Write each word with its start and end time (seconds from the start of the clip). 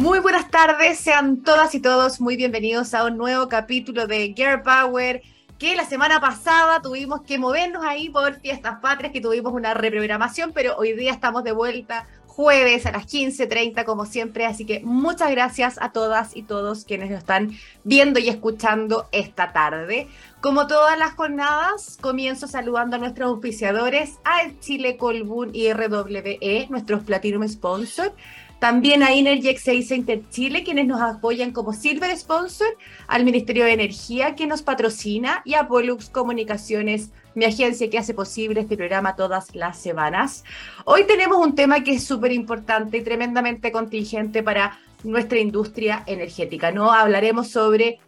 Muy 0.00 0.18
buenas 0.20 0.50
tardes, 0.50 0.98
sean 0.98 1.42
todas 1.42 1.74
y 1.74 1.80
todos 1.80 2.22
muy 2.22 2.34
bienvenidos 2.34 2.94
a 2.94 3.04
un 3.04 3.18
nuevo 3.18 3.48
capítulo 3.50 4.06
de 4.06 4.32
Gear 4.34 4.62
Power 4.62 5.20
que 5.58 5.76
la 5.76 5.84
semana 5.84 6.22
pasada 6.22 6.80
tuvimos 6.80 7.20
que 7.20 7.38
movernos 7.38 7.84
ahí 7.84 8.08
por 8.08 8.40
fiestas 8.40 8.78
patrias, 8.80 9.12
que 9.12 9.20
tuvimos 9.20 9.52
una 9.52 9.74
reprogramación, 9.74 10.52
pero 10.54 10.74
hoy 10.78 10.94
día 10.94 11.12
estamos 11.12 11.44
de 11.44 11.52
vuelta 11.52 12.08
jueves 12.26 12.86
a 12.86 12.92
las 12.92 13.06
15.30 13.06 13.84
como 13.84 14.06
siempre, 14.06 14.46
así 14.46 14.64
que 14.64 14.80
muchas 14.80 15.30
gracias 15.32 15.76
a 15.82 15.92
todas 15.92 16.34
y 16.34 16.44
todos 16.44 16.86
quienes 16.86 17.10
nos 17.10 17.18
están 17.18 17.50
viendo 17.84 18.18
y 18.18 18.30
escuchando 18.30 19.06
esta 19.12 19.52
tarde. 19.52 20.08
Como 20.40 20.66
todas 20.66 20.98
las 20.98 21.12
jornadas, 21.12 21.98
comienzo 22.00 22.48
saludando 22.48 22.96
a 22.96 23.00
nuestros 23.00 23.28
auspiciadores, 23.28 24.18
a 24.24 24.50
Chile 24.60 24.96
Colbún 24.96 25.50
y 25.52 25.70
RWE, 25.74 26.68
nuestros 26.70 27.02
Platinum 27.02 27.46
Sponsor, 27.46 28.14
también 28.60 29.02
a 29.02 29.12
Energex 29.12 29.66
e 29.68 29.74
Inter 29.74 30.20
Chile, 30.30 30.62
quienes 30.62 30.86
nos 30.86 31.00
apoyan 31.00 31.50
como 31.50 31.72
Silver 31.72 32.16
Sponsor, 32.16 32.68
al 33.08 33.24
Ministerio 33.24 33.64
de 33.64 33.72
Energía, 33.72 34.34
que 34.36 34.46
nos 34.46 34.62
patrocina, 34.62 35.40
y 35.46 35.54
a 35.54 35.66
Pollux 35.66 36.10
Comunicaciones, 36.10 37.10
mi 37.34 37.46
agencia 37.46 37.88
que 37.88 37.98
hace 37.98 38.12
posible 38.12 38.60
este 38.60 38.76
programa 38.76 39.16
todas 39.16 39.54
las 39.54 39.78
semanas. 39.78 40.44
Hoy 40.84 41.04
tenemos 41.06 41.38
un 41.38 41.54
tema 41.54 41.82
que 41.82 41.92
es 41.92 42.04
súper 42.04 42.32
importante 42.32 42.98
y 42.98 43.02
tremendamente 43.02 43.72
contingente 43.72 44.42
para 44.42 44.78
nuestra 45.04 45.38
industria 45.38 46.04
energética, 46.06 46.70
¿no? 46.70 46.92
Hablaremos 46.92 47.48
sobre 47.48 47.98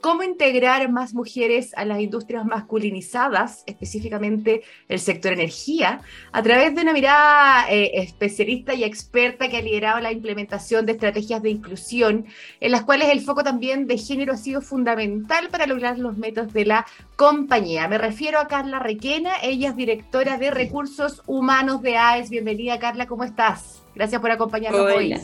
cómo 0.00 0.22
integrar 0.22 0.90
más 0.90 1.14
mujeres 1.14 1.72
a 1.76 1.84
las 1.84 2.00
industrias 2.00 2.44
masculinizadas, 2.44 3.62
específicamente 3.66 4.62
el 4.88 4.98
sector 4.98 5.32
energía, 5.32 6.00
a 6.32 6.42
través 6.42 6.74
de 6.74 6.82
una 6.82 6.92
mirada 6.92 7.70
eh, 7.70 7.92
especialista 7.94 8.74
y 8.74 8.84
experta 8.84 9.48
que 9.48 9.58
ha 9.58 9.62
liderado 9.62 10.00
la 10.00 10.12
implementación 10.12 10.86
de 10.86 10.92
estrategias 10.92 11.42
de 11.42 11.50
inclusión, 11.50 12.26
en 12.60 12.72
las 12.72 12.82
cuales 12.82 13.08
el 13.10 13.20
foco 13.20 13.44
también 13.44 13.86
de 13.86 13.98
género 13.98 14.32
ha 14.32 14.36
sido 14.36 14.60
fundamental 14.60 15.48
para 15.50 15.66
lograr 15.66 15.98
los 15.98 16.16
métodos 16.16 16.52
de 16.52 16.64
la 16.64 16.86
compañía. 17.16 17.88
Me 17.88 17.98
refiero 17.98 18.38
a 18.38 18.48
Carla 18.48 18.78
Requena, 18.78 19.32
ella 19.42 19.70
es 19.70 19.76
directora 19.76 20.38
de 20.38 20.50
recursos 20.50 21.22
humanos 21.26 21.82
de 21.82 21.96
AES. 21.96 22.30
Bienvenida 22.30 22.78
Carla, 22.78 23.06
¿cómo 23.06 23.24
estás? 23.24 23.82
Gracias 23.94 24.20
por 24.20 24.30
acompañarnos 24.30 24.80
hoy. 24.80 25.14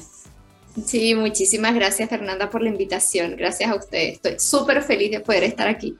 Sí, 0.85 1.15
muchísimas 1.15 1.75
gracias 1.75 2.09
Fernanda 2.11 2.51
por 2.51 2.63
la 2.63 2.69
invitación. 2.69 3.37
Gracias 3.37 3.71
a 3.71 3.75
ustedes. 3.75 4.15
Estoy 4.15 4.39
súper 4.39 4.83
feliz 4.83 5.11
de 5.11 5.21
poder 5.21 5.45
estar 5.45 5.69
aquí. 5.69 5.97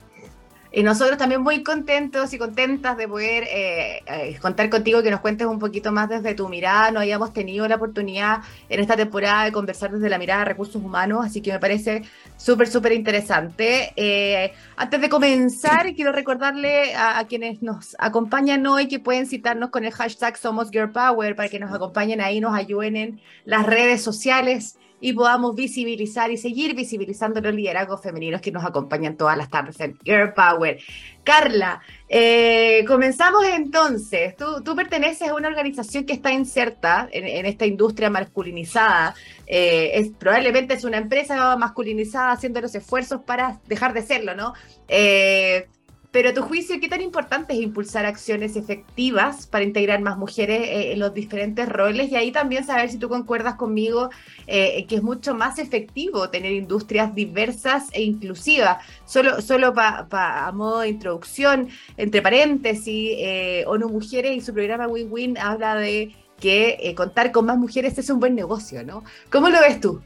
Y 0.77 0.83
nosotros 0.83 1.17
también 1.17 1.41
muy 1.41 1.63
contentos 1.63 2.35
y 2.35 2.39
contentas 2.39 2.99
de 2.99 3.09
poder 3.09 3.45
eh, 3.45 4.03
eh, 4.07 4.39
contar 4.43 4.69
contigo, 4.69 5.03
que 5.03 5.11
nos 5.11 5.21
cuentes 5.21 5.47
un 5.47 5.59
poquito 5.59 5.91
más 5.91 6.07
desde 6.11 6.35
tu 6.35 6.51
mirada. 6.51 6.91
No 6.91 7.01
habíamos 7.01 7.33
tenido 7.33 7.67
la 7.67 7.77
oportunidad 7.77 8.41
en 8.69 8.81
esta 8.81 8.95
temporada 8.95 9.47
de 9.47 9.53
conversar 9.53 9.91
desde 9.91 10.11
la 10.11 10.19
mirada 10.19 10.41
de 10.41 10.45
recursos 10.51 10.77
humanos, 10.77 11.25
así 11.25 11.41
que 11.41 11.51
me 11.51 11.59
parece 11.59 12.03
súper, 12.37 12.69
súper 12.69 12.93
interesante. 12.93 13.95
Eh, 13.97 14.53
antes 14.77 15.01
de 15.01 15.09
comenzar, 15.09 15.95
quiero 15.95 16.13
recordarle 16.13 16.95
a, 16.95 17.21
a, 17.21 17.27
quienes 17.27 17.63
nos 17.63 17.97
acompañan 17.99 18.67
hoy 18.67 18.87
que 18.87 18.99
pueden 18.99 19.27
citarnos 19.27 19.71
con 19.71 19.87
el 19.87 19.93
hashtag 19.93 20.37
Somos 20.37 20.71
Girl 20.71 20.93
Power 20.93 21.35
para 21.37 21.49
que 21.49 21.59
nos 21.59 21.73
acompañen 21.73 22.21
ahí, 22.21 22.39
nos 22.39 22.55
ayuden 22.55 22.97
en 22.97 23.21
las 23.47 23.65
redes 23.65 24.03
sociales 24.03 24.77
y 25.01 25.13
podamos 25.13 25.55
visibilizar 25.55 26.31
y 26.31 26.37
seguir 26.37 26.75
visibilizando 26.75 27.41
los 27.41 27.55
liderazgos 27.55 28.01
femeninos 28.01 28.41
que 28.41 28.51
nos 28.51 28.65
acompañan 28.65 29.17
todas 29.17 29.37
las 29.37 29.51
tardes 29.51 29.79
en 29.81 29.99
Girl 30.05 30.33
Power. 30.33 30.79
Carla, 31.23 31.81
eh, 32.09 32.85
comenzamos 32.87 33.45
entonces. 33.45 34.37
Tú, 34.37 34.63
tú, 34.63 34.75
perteneces 34.77 35.29
a 35.29 35.35
una 35.35 35.49
organización 35.49 36.05
que 36.05 36.13
está 36.13 36.33
inserta 36.33 37.09
en, 37.13 37.47
esta 37.47 37.67
industria 37.67 38.11
masculinizada. 38.11 39.15
Eh, 39.47 40.13
probablemente 40.19 40.75
es 40.75 40.85
una 40.85 40.99
empresa 40.99 41.57
masculinizada 41.57 42.33
haciendo 42.33 42.61
los 42.61 42.75
esfuerzos 42.75 43.23
para 43.23 43.61
dejar 43.67 43.93
de 43.93 44.03
serlo, 44.03 44.35
¿no? 44.35 44.55
Eh, 44.89 45.69
pero 46.17 46.31
a 46.31 46.33
tu 46.33 46.41
juicio, 46.41 46.81
¿qué 46.81 46.89
tan 46.89 47.03
importante 47.03 47.53
es 47.53 47.61
impulsar 47.61 48.07
acciones 48.07 48.57
efectivas 48.57 49.47
para 49.47 49.65
integrar 49.65 50.01
más 50.01 50.17
mujeres 50.17 50.63
eh, 50.63 50.93
en 50.95 50.99
los 50.99 51.13
diferentes 51.13 51.69
roles? 51.69 52.11
Y 52.11 52.17
ahí 52.17 52.33
también 52.33 52.65
saber 52.65 52.89
si 52.89 52.97
tú 52.97 53.11
concuerdas 53.11 53.57
conmigo 53.57 54.09
eh, 54.47 54.87
que 54.89 54.95
es 54.95 55.03
mucho 55.03 55.35
más 55.35 55.59
efectivo 55.59 56.31
tener 56.31 56.53
industrias 56.53 57.15
diversas 57.15 57.89
e 57.93 58.03
inclusivas. 58.03 58.79
Solo, 59.05 59.43
solo 59.43 59.75
para 59.75 60.47
a 60.47 60.53
modo 60.53 60.81
de 60.81 60.89
introducción, 60.89 61.69
entre 61.99 62.23
paréntesis, 62.23 63.11
eh, 63.19 63.65
ONU 63.67 63.91
Mujeres 63.91 64.35
y 64.35 64.41
su 64.41 64.55
programa 64.55 64.89
Win-Win 64.89 65.37
habla 65.37 65.75
de 65.75 66.15
que 66.41 66.95
contar 66.97 67.31
con 67.31 67.45
más 67.45 67.59
mujeres 67.59 67.99
es 67.99 68.09
un 68.09 68.21
buen 68.21 68.35
negocio, 68.35 68.83
¿no? 68.85 69.05
¿Cómo 69.31 69.51
lo 69.51 69.61
ves 69.61 69.83
tú? 69.83 70.01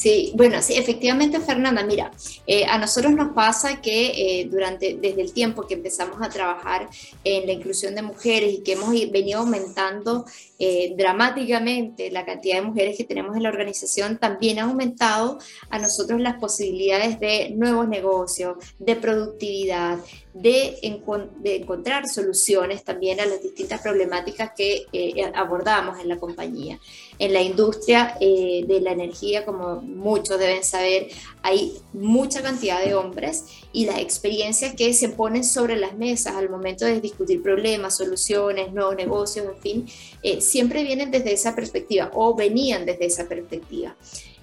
Sí, 0.00 0.32
bueno, 0.34 0.62
sí, 0.62 0.78
efectivamente, 0.78 1.40
Fernanda, 1.40 1.84
mira, 1.84 2.10
eh, 2.46 2.64
a 2.64 2.78
nosotros 2.78 3.12
nos 3.12 3.34
pasa 3.34 3.82
que 3.82 4.40
eh, 4.40 4.48
durante, 4.50 4.94
desde 4.94 5.20
el 5.20 5.34
tiempo 5.34 5.66
que 5.66 5.74
empezamos 5.74 6.22
a 6.22 6.30
trabajar 6.30 6.88
en 7.22 7.46
la 7.46 7.52
inclusión 7.52 7.94
de 7.94 8.00
mujeres 8.00 8.54
y 8.54 8.62
que 8.62 8.72
hemos 8.72 8.88
venido 9.10 9.40
aumentando 9.40 10.24
eh, 10.58 10.94
dramáticamente 10.96 12.10
la 12.10 12.24
cantidad 12.24 12.56
de 12.56 12.62
mujeres 12.62 12.96
que 12.96 13.04
tenemos 13.04 13.36
en 13.36 13.42
la 13.42 13.50
organización, 13.50 14.16
también 14.16 14.58
ha 14.58 14.62
aumentado 14.62 15.38
a 15.68 15.78
nosotros 15.78 16.18
las 16.18 16.38
posibilidades 16.38 17.20
de 17.20 17.50
nuevos 17.50 17.86
negocios, 17.86 18.56
de 18.78 18.96
productividad, 18.96 19.98
de, 20.32 20.78
encontrar 20.80 22.08
soluciones 22.08 22.84
también 22.84 23.20
a 23.20 23.26
las 23.26 23.42
distintas 23.42 23.82
problemáticas 23.82 24.52
que 24.56 24.86
abordamos 25.34 25.98
en 25.98 26.08
la 26.08 26.18
compañía. 26.18 26.78
En 27.18 27.34
la 27.34 27.42
industria 27.42 28.16
de 28.20 28.80
la 28.80 28.92
energía, 28.92 29.44
como 29.44 29.82
muchos 29.94 30.38
deben 30.38 30.64
saber, 30.64 31.08
hay 31.42 31.78
mucha 31.92 32.42
cantidad 32.42 32.84
de 32.84 32.94
hombres 32.94 33.44
y 33.72 33.86
las 33.86 33.98
experiencias 33.98 34.74
que 34.74 34.92
se 34.92 35.08
ponen 35.08 35.44
sobre 35.44 35.76
las 35.76 35.96
mesas 35.96 36.36
al 36.36 36.48
momento 36.48 36.84
de 36.84 37.00
discutir 37.00 37.42
problemas, 37.42 37.96
soluciones, 37.96 38.72
nuevos 38.72 38.96
negocios, 38.96 39.46
en 39.46 39.60
fin, 39.60 39.86
eh, 40.22 40.40
siempre 40.40 40.82
vienen 40.82 41.10
desde 41.10 41.32
esa 41.32 41.54
perspectiva 41.54 42.10
o 42.14 42.34
venían 42.34 42.84
desde 42.86 43.06
esa 43.06 43.28
perspectiva. 43.28 43.96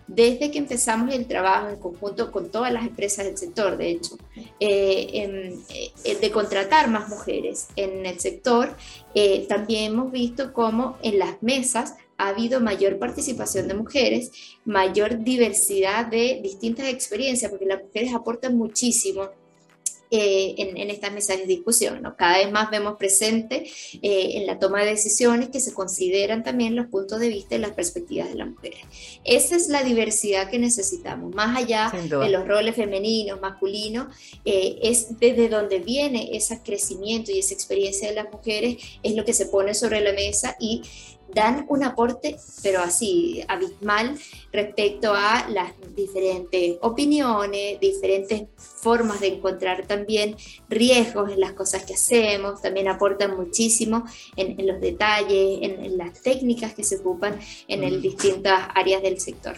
Desde 0.08 0.52
que 0.52 0.58
empezamos 0.58 1.14
el 1.14 1.28
trabajo 1.28 1.68
en 1.68 1.76
conjunto 1.76 2.32
con 2.32 2.50
todas 2.50 2.72
las 2.72 2.88
empresas 2.88 3.26
del 3.26 3.38
sector, 3.38 3.76
de 3.76 3.90
hecho, 3.90 4.18
eh, 4.58 5.60
eh, 5.70 6.18
de 6.22 6.32
contratar 6.32 6.90
más 6.90 7.10
mujeres 7.10 7.68
en 7.76 8.06
el 8.06 8.18
sector, 8.18 8.74
también 9.50 9.92
hemos 9.92 10.12
visto 10.12 10.54
cómo 10.54 10.98
en 11.02 11.20
las 11.20 11.44
mesas 11.44 11.96
ha 12.18 12.30
habido 12.30 12.60
mayor 12.60 13.00
participación 13.00 13.68
de 13.68 13.74
mujeres, 13.76 14.32
mayor 14.66 15.24
diversidad 15.24 16.06
de 16.08 16.40
distintas 16.42 16.88
experiencias, 16.88 17.52
porque 17.52 17.66
las 17.66 17.84
mujeres 17.84 18.14
aportan 18.14 18.58
muchísimo 18.58 19.30
eh, 20.10 20.56
en, 20.58 20.90
estas 20.90 21.12
mesas 21.12 21.38
de 21.38 21.46
discusión. 21.46 22.02
¿no? 22.02 22.16
Cada 22.16 22.38
vez 22.38 22.50
más 22.50 22.72
vemos 22.72 22.96
presente 22.98 23.70
eh, 24.02 24.32
en 24.36 24.48
la 24.48 24.58
toma 24.58 24.80
de 24.80 24.92
decisiones 24.92 25.50
que 25.50 25.60
se 25.60 25.74
consideran 25.74 26.44
también 26.44 26.78
los 26.78 26.88
puntos 26.88 27.20
de 27.20 27.28
vista 27.28 27.56
y 27.56 27.58
las 27.58 27.72
perspectivas 27.72 28.30
de 28.30 28.36
las 28.36 28.48
mujeres. 28.48 28.80
Esa 29.26 29.58
es 29.58 29.68
la 29.68 29.84
diversidad 29.84 30.50
que 30.50 30.60
necesitamos, 30.60 31.36
más 31.36 31.58
allá 31.58 31.92
de 31.92 32.30
los 32.30 32.48
roles 32.48 32.76
femeninos, 32.76 33.42
masculinos, 33.42 34.08
eh, 34.46 34.80
es 34.82 35.20
desde 35.20 35.50
donde 35.50 35.80
viene 35.80 36.30
ese 36.38 36.62
crecimiento 36.64 37.34
y 37.34 37.40
esa 37.40 37.54
experiencia 37.54 38.08
de 38.08 38.16
las 38.16 38.32
mujeres, 38.32 38.78
es 39.04 39.14
lo 39.14 39.26
que 39.26 39.34
se 39.34 39.48
pone 39.48 39.74
sobre 39.74 40.00
la 40.00 40.14
mesa 40.14 40.56
y 40.58 40.84
dan 41.34 41.66
un 41.70 41.84
aporte, 41.84 42.38
pero 42.64 42.80
así, 42.80 43.44
abismal 43.48 44.18
respecto 44.52 45.14
a 45.14 45.48
las 45.50 45.72
diferentes 45.96 46.78
opiniones, 46.82 47.80
diferentes 47.80 48.44
formas 48.58 49.20
de 49.20 49.28
encontrar 49.28 49.86
también 49.86 50.36
riesgos 50.70 51.32
en 51.32 51.40
las 51.40 51.54
cosas 51.54 51.84
que 51.84 51.94
hacemos, 51.94 52.62
también 52.62 52.88
aportan 52.88 53.36
muchísimo 53.36 54.06
en, 54.36 54.66
los 54.66 54.80
detalles, 54.80 55.60
en, 55.62 55.98
las 55.98 56.22
técnicas 56.22 56.74
que 56.74 56.84
se 56.84 56.98
ocupan 56.98 57.40
en 57.68 57.84
el, 57.84 58.02
distintas 58.02 58.70
áreas 58.74 59.02
del 59.02 59.20
sector. 59.20 59.56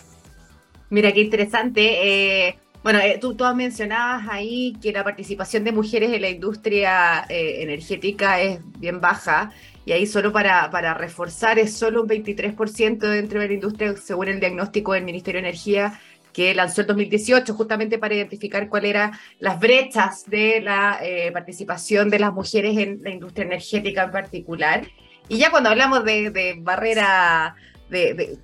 Mira, 0.90 1.12
qué 1.12 1.22
interesante. 1.22 2.48
Eh, 2.48 2.56
bueno, 2.82 3.00
eh, 3.00 3.18
tú, 3.20 3.36
tú 3.36 3.44
mencionabas 3.56 4.28
ahí 4.30 4.74
que 4.82 4.94
la 4.94 5.04
participación 5.04 5.64
de 5.66 5.72
mujeres 5.72 6.12
en 6.14 6.22
la 6.22 6.30
industria 6.30 7.26
eh, 7.28 7.62
energética 7.62 8.42
es 8.42 8.60
bien 8.80 9.02
baja. 9.02 9.52
Y 9.90 9.92
ahí 9.92 10.06
solo 10.06 10.32
para, 10.32 10.70
para 10.70 10.94
reforzar 10.94 11.58
es 11.58 11.74
solo 11.74 12.04
un 12.04 12.08
23% 12.08 13.00
dentro 13.00 13.42
de 13.42 13.48
la 13.48 13.54
industria, 13.56 13.98
según 13.98 14.28
el 14.28 14.40
diagnóstico 14.40 14.94
del 14.94 15.04
Ministerio 15.04 15.42
de 15.42 15.48
Energía 15.48 16.00
que 16.32 16.54
lanzó 16.54 16.82
el 16.82 16.88
2018 16.88 17.56
justamente 17.56 17.98
para 17.98 18.14
identificar 18.14 18.70
cuáles 18.70 18.92
eran 18.92 19.14
las 19.40 19.60
brechas 19.60 20.30
de 20.30 20.62
la 20.62 21.00
eh, 21.02 21.32
participación 21.32 22.12
de 22.12 22.20
las 22.20 22.32
mujeres 22.32 22.78
en 22.78 23.02
la 23.02 23.10
industria 23.10 23.46
energética 23.46 24.04
en 24.04 24.12
particular. 24.12 24.88
Y 25.28 25.40
ya 25.40 25.50
cuando 25.50 25.72
hablamos 25.72 26.06
de, 26.06 26.60
barrera 26.60 27.56
de, 27.90 28.38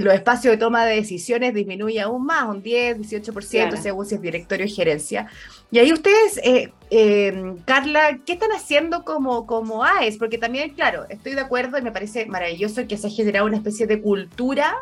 los 0.00 0.14
espacios 0.14 0.52
de 0.52 0.58
toma 0.58 0.86
de 0.86 0.96
decisiones 0.96 1.54
disminuye 1.54 2.00
aún 2.00 2.24
más, 2.24 2.48
un 2.48 2.62
10, 2.62 2.98
18%, 2.98 3.76
según 3.76 4.06
si 4.06 4.14
es 4.14 4.22
directorio 4.22 4.66
y 4.66 4.70
gerencia. 4.70 5.28
Y 5.70 5.78
ahí 5.78 5.92
ustedes, 5.92 6.38
eh, 6.38 6.72
eh, 6.90 7.54
Carla, 7.64 8.20
¿qué 8.24 8.34
están 8.34 8.52
haciendo 8.52 9.04
como, 9.04 9.46
como 9.46 9.84
AES? 9.84 10.16
Porque 10.16 10.38
también, 10.38 10.70
claro, 10.70 11.06
estoy 11.08 11.34
de 11.34 11.40
acuerdo 11.40 11.78
y 11.78 11.82
me 11.82 11.92
parece 11.92 12.26
maravilloso 12.26 12.86
que 12.86 12.96
se 12.96 13.08
ha 13.08 13.10
generado 13.10 13.46
una 13.46 13.56
especie 13.56 13.86
de 13.86 14.00
cultura 14.00 14.76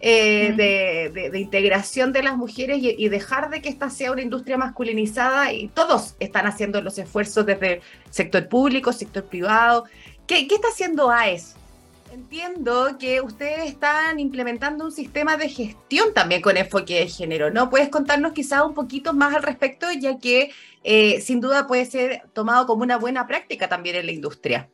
eh, 0.00 0.54
de, 1.12 1.38
integración 1.38 2.12
de 2.12 2.22
las 2.22 2.36
mujeres 2.36 2.78
y, 2.80 3.08
dejar 3.08 3.50
de 3.50 3.60
que 3.60 3.68
esta 3.68 3.90
sea 3.90 4.12
una 4.12 4.22
industria 4.22 4.56
masculinizada 4.56 5.52
y 5.52 5.68
todos 5.68 6.16
están 6.20 6.46
haciendo 6.46 6.80
los 6.80 6.96
esfuerzos 6.98 7.44
desde 7.44 7.74
el 7.74 7.80
sector 8.08 8.48
público, 8.48 8.92
sector 8.92 9.24
privado. 9.24 9.84
¿Qué, 10.26 10.48
qué 10.48 10.54
está 10.54 10.68
haciendo 10.68 11.10
AES? 11.10 11.54
Entiendo 12.12 12.96
que 12.98 13.20
ustedes 13.20 13.70
están 13.70 14.18
implementando 14.18 14.84
un 14.84 14.90
sistema 14.90 15.36
de 15.36 15.48
gestión 15.48 16.12
también 16.12 16.42
con 16.42 16.56
enfoque 16.56 16.98
de 16.98 17.08
género, 17.08 17.52
¿no? 17.52 17.70
¿Puedes 17.70 17.88
contarnos 17.88 18.32
quizás 18.32 18.62
un 18.62 18.74
poquito 18.74 19.12
más 19.12 19.34
al 19.34 19.44
respecto, 19.44 19.86
ya 19.92 20.18
que 20.18 20.50
eh, 20.82 21.20
sin 21.20 21.40
duda 21.40 21.68
puede 21.68 21.86
ser 21.86 22.22
tomado 22.32 22.66
como 22.66 22.82
una 22.82 22.98
buena 22.98 23.28
práctica 23.28 23.68
también 23.68 23.94
en 23.94 24.06
la 24.06 24.12
industria? 24.12 24.68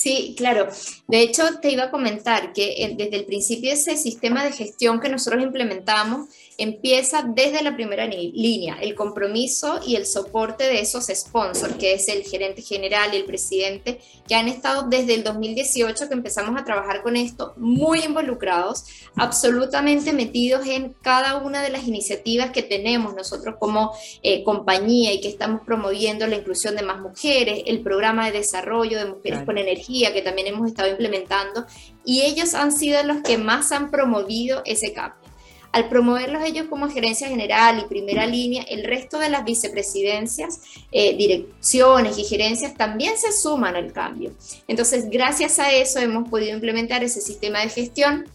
Sí, 0.00 0.34
claro. 0.34 0.66
De 1.08 1.20
hecho, 1.20 1.42
te 1.60 1.70
iba 1.70 1.84
a 1.84 1.90
comentar 1.90 2.54
que 2.54 2.84
eh, 2.84 2.94
desde 2.96 3.16
el 3.16 3.26
principio 3.26 3.70
ese 3.70 3.98
sistema 3.98 4.42
de 4.42 4.50
gestión 4.50 4.98
que 4.98 5.10
nosotros 5.10 5.42
implementamos 5.42 6.30
empieza 6.56 7.22
desde 7.22 7.62
la 7.62 7.74
primera 7.74 8.06
línea, 8.06 8.76
el 8.80 8.94
compromiso 8.94 9.80
y 9.86 9.96
el 9.96 10.04
soporte 10.04 10.64
de 10.64 10.80
esos 10.80 11.06
sponsors, 11.06 11.74
que 11.76 11.94
es 11.94 12.08
el 12.08 12.22
gerente 12.22 12.60
general 12.60 13.10
y 13.12 13.16
el 13.16 13.24
presidente, 13.24 13.98
que 14.28 14.34
han 14.34 14.46
estado 14.46 14.86
desde 14.88 15.14
el 15.14 15.24
2018 15.24 16.08
que 16.08 16.14
empezamos 16.14 16.60
a 16.60 16.64
trabajar 16.64 17.02
con 17.02 17.16
esto, 17.16 17.54
muy 17.56 18.00
involucrados, 18.00 18.84
absolutamente 19.16 20.12
metidos 20.12 20.66
en 20.66 20.94
cada 21.00 21.38
una 21.38 21.62
de 21.62 21.70
las 21.70 21.88
iniciativas 21.88 22.50
que 22.50 22.62
tenemos 22.62 23.14
nosotros 23.14 23.56
como 23.58 23.92
eh, 24.22 24.44
compañía 24.44 25.14
y 25.14 25.22
que 25.22 25.28
estamos 25.28 25.62
promoviendo 25.64 26.26
la 26.26 26.36
inclusión 26.36 26.76
de 26.76 26.82
más 26.82 27.00
mujeres, 27.00 27.62
el 27.66 27.80
programa 27.80 28.26
de 28.26 28.38
desarrollo 28.38 28.98
de 28.98 29.06
mujeres 29.06 29.44
con 29.46 29.56
energía 29.56 29.89
que 30.12 30.22
también 30.22 30.48
hemos 30.48 30.66
estado 30.66 30.90
implementando, 30.90 31.66
y 32.04 32.22
ellos 32.22 32.54
han 32.54 32.72
sido 32.72 33.02
los 33.02 33.22
que 33.22 33.38
más 33.38 33.72
han 33.72 33.90
promovido 33.90 34.62
ese 34.64 34.92
cambio. 34.92 35.20
Al 35.72 35.88
promoverlos 35.88 36.42
ellos 36.44 36.66
como 36.68 36.88
gerencia 36.88 37.28
general 37.28 37.78
y 37.78 37.88
primera 37.88 38.26
línea, 38.26 38.64
el 38.64 38.84
resto 38.84 39.20
de 39.20 39.28
las 39.28 39.44
vicepresidencias, 39.44 40.60
eh, 40.90 41.16
direcciones 41.16 42.18
y 42.18 42.24
gerencias 42.24 42.74
también 42.74 43.16
se 43.16 43.30
suman 43.30 43.76
al 43.76 43.92
cambio. 43.92 44.32
Entonces, 44.66 45.08
gracias 45.08 45.60
a 45.60 45.72
eso 45.72 46.00
hemos 46.00 46.28
podido 46.28 46.54
implementar 46.54 47.04
ese 47.04 47.20
sistema 47.20 47.60
de 47.60 47.68
gestión 47.68 48.28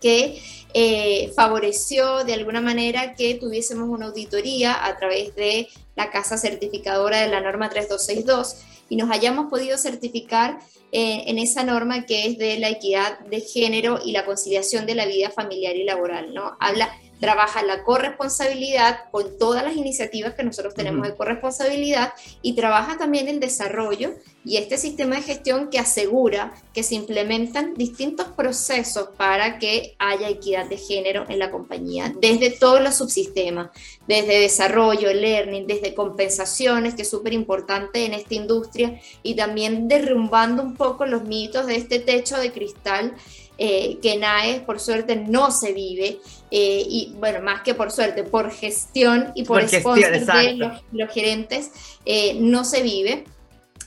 que 0.00 0.40
eh, 0.74 1.32
favoreció 1.34 2.24
de 2.24 2.34
alguna 2.34 2.60
manera 2.60 3.14
que 3.14 3.34
tuviésemos 3.34 3.88
una 3.88 4.06
auditoría 4.06 4.84
a 4.84 4.96
través 4.96 5.34
de 5.34 5.68
la 5.96 6.10
casa 6.10 6.38
certificadora 6.38 7.20
de 7.20 7.28
la 7.28 7.40
norma 7.40 7.68
3262 7.68 8.56
y 8.88 8.96
nos 8.96 9.10
hayamos 9.10 9.50
podido 9.50 9.78
certificar 9.78 10.58
eh, 10.92 11.24
en 11.26 11.38
esa 11.38 11.62
norma 11.62 12.04
que 12.06 12.26
es 12.26 12.38
de 12.38 12.58
la 12.58 12.68
equidad 12.68 13.20
de 13.20 13.40
género 13.40 14.00
y 14.04 14.12
la 14.12 14.24
conciliación 14.24 14.86
de 14.86 14.96
la 14.96 15.06
vida 15.06 15.30
familiar 15.30 15.76
y 15.76 15.84
laboral, 15.84 16.34
¿no? 16.34 16.56
Habla 16.58 16.90
trabaja 17.20 17.62
la 17.62 17.84
corresponsabilidad 17.84 19.10
con 19.10 19.38
todas 19.38 19.62
las 19.62 19.76
iniciativas 19.76 20.34
que 20.34 20.42
nosotros 20.42 20.74
tenemos 20.74 21.06
de 21.06 21.14
corresponsabilidad 21.14 22.14
y 22.42 22.54
trabaja 22.54 22.96
también 22.98 23.28
el 23.28 23.40
desarrollo 23.40 24.14
y 24.44 24.56
este 24.56 24.78
sistema 24.78 25.16
de 25.16 25.22
gestión 25.22 25.68
que 25.68 25.78
asegura 25.78 26.54
que 26.72 26.82
se 26.82 26.94
implementan 26.94 27.74
distintos 27.74 28.28
procesos 28.28 29.10
para 29.16 29.58
que 29.58 29.94
haya 29.98 30.30
equidad 30.30 30.66
de 30.66 30.78
género 30.78 31.26
en 31.28 31.38
la 31.38 31.50
compañía, 31.50 32.12
desde 32.18 32.50
todos 32.50 32.80
los 32.80 32.94
subsistemas, 32.94 33.70
desde 34.08 34.40
desarrollo, 34.40 35.12
learning, 35.12 35.66
desde 35.66 35.94
compensaciones, 35.94 36.94
que 36.94 37.02
es 37.02 37.10
súper 37.10 37.34
importante 37.34 38.06
en 38.06 38.14
esta 38.14 38.34
industria, 38.34 38.98
y 39.22 39.34
también 39.34 39.88
derrumbando 39.88 40.62
un 40.62 40.74
poco 40.74 41.04
los 41.04 41.24
mitos 41.24 41.66
de 41.66 41.76
este 41.76 41.98
techo 41.98 42.38
de 42.38 42.50
cristal 42.50 43.14
eh, 43.62 43.98
que 44.00 44.14
en 44.14 44.24
AES 44.24 44.62
por 44.62 44.80
suerte 44.80 45.16
no 45.16 45.50
se 45.50 45.74
vive, 45.74 46.18
eh, 46.50 46.82
y 46.86 47.14
bueno, 47.18 47.40
más 47.40 47.62
que 47.62 47.74
por 47.74 47.90
suerte, 47.90 48.24
por 48.24 48.50
gestión 48.50 49.32
y 49.34 49.44
por, 49.44 49.66
sponsor 49.68 50.10
de 50.10 50.72
los, 50.92 51.10
gerentes, 51.12 51.70
eh, 52.04 52.34
no 52.40 52.64
se 52.64 52.82
vive. 52.82 53.24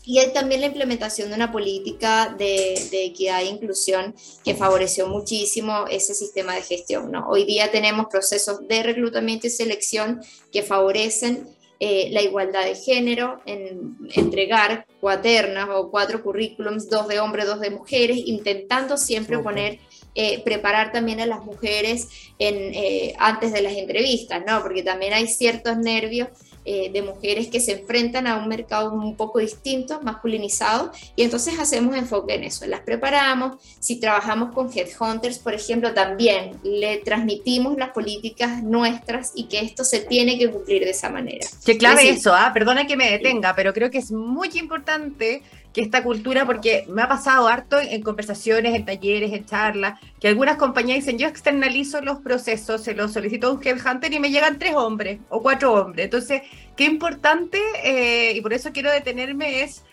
Y 0.06 0.20
hay 0.20 0.34
también 0.34 0.60
la 0.60 0.68
implementación 0.68 1.30
de 1.30 1.36
una 1.36 1.52
política 1.52 2.36
de, 2.38 2.74
equidad 2.92 3.42
e 3.42 3.46
inclusión 3.46 4.14
que 4.44 4.54
favoreció 4.54 5.08
muchísimo 5.08 5.86
ese 5.90 6.14
sistema 6.14 6.56
de 6.56 6.62
gestión. 6.62 7.10
¿no? 7.10 7.28
Hoy 7.30 7.46
día 7.46 7.72
tenemos 7.72 8.08
procesos 8.08 8.68
de 8.68 8.84
reclutamiento 8.84 9.48
y 9.48 9.50
selección 9.50 10.22
que 10.52 10.62
favorecen 10.62 11.48
eh, 11.80 12.10
la 12.12 12.22
igualdad 12.22 12.64
de 12.64 12.76
género, 12.76 13.42
en 13.46 13.98
entregar 14.14 14.86
cuaternas 15.02 15.68
o 15.70 15.90
cuatro 15.90 16.24
currículums, 16.24 16.90
dos 16.90 17.08
de 17.10 17.20
hombres, 17.20 17.46
dos 17.46 17.60
de 17.60 17.72
mujeres, 17.72 18.18
intentando 18.26 18.96
siempre 18.96 19.38
poner, 19.40 19.80
eh, 20.16 20.44
preparar 20.44 20.92
también 20.92 21.20
a 21.22 21.26
las 21.26 21.44
mujeres 21.44 22.08
en, 22.40 22.74
eh, 22.74 23.16
antes 23.18 23.52
de 23.52 23.62
las 23.62 23.74
entrevistas, 23.74 24.44
¿no? 24.46 24.62
Porque 24.62 24.84
también 24.84 25.14
hay 25.14 25.28
ciertos 25.28 25.78
nervios 25.78 26.30
eh, 26.66 26.90
de 26.94 27.02
mujeres 27.02 27.48
que 27.48 27.60
se 27.60 27.74
enfrentan 27.80 28.26
a 28.26 28.38
un 28.38 28.48
mercado 28.48 28.94
un 28.94 29.18
poco 29.18 29.40
distinto, 29.40 30.00
masculinizado, 30.02 30.94
y 31.16 31.24
entonces 31.24 31.60
hacemos 31.60 31.98
enfoque 31.98 32.36
en 32.36 32.46
eso, 32.46 32.66
las 32.68 32.80
preparamos, 32.82 33.58
si 33.82 34.00
trabajamos 34.00 34.54
con 34.54 34.70
headhunters, 34.74 35.40
por 35.40 35.54
ejemplo, 35.54 35.94
también 35.94 36.60
le 36.64 37.00
transmitimos 37.00 37.76
las 37.78 37.90
políticas 37.90 38.64
nuestras 38.64 39.34
y 39.36 39.50
que 39.50 39.60
esto 39.60 39.84
se 39.84 40.00
tiene 40.00 40.38
que 40.38 40.50
cumplir 40.50 40.86
de 40.86 40.92
esa 40.92 41.10
manera. 41.10 41.46
Qué 41.66 41.78
clave 41.78 42.08
eso, 42.08 42.34
¿ah? 42.34 42.52
perdona 42.54 42.88
que 42.88 42.96
me 42.96 43.12
detenga, 43.12 43.56
pero 43.56 43.74
creo 43.74 43.92
que 43.92 43.98
es 43.98 44.12
muy 44.12 44.50
importante 44.54 45.42
que 45.74 45.82
esta 45.82 46.04
cultura, 46.04 46.46
porque 46.46 46.86
me 46.88 47.02
ha 47.02 47.08
pasado 47.08 47.48
harto 47.48 47.80
en, 47.80 48.02
conversaciones, 48.04 48.76
en 48.76 48.86
talleres, 48.86 49.34
en 49.34 49.46
charlas, 49.46 50.00
que 50.20 50.28
algunas 50.28 50.58
compañías 50.58 51.00
dicen, 51.00 51.18
yo 51.18 51.28
externalizo 51.28 52.00
los 52.02 52.20
procesos, 52.20 52.84
se 52.84 52.94
los 52.94 53.12
solicito 53.12 53.48
a 53.48 53.52
un 53.54 53.60
headhunter 53.66 54.14
y 54.14 54.20
me 54.20 54.30
llegan 54.30 54.60
tres 54.60 54.76
hombres 54.76 55.20
o 55.30 55.42
cuatro 55.42 55.74
hombres. 55.74 56.06
Entonces, 56.06 56.44
qué 56.78 56.86
importante, 56.86 57.60
eh, 57.84 58.34
y 58.36 58.42
por 58.42 58.54
eso 58.54 58.72
quiero 58.72 58.92
detenerme, 58.92 59.64
es 59.64 59.84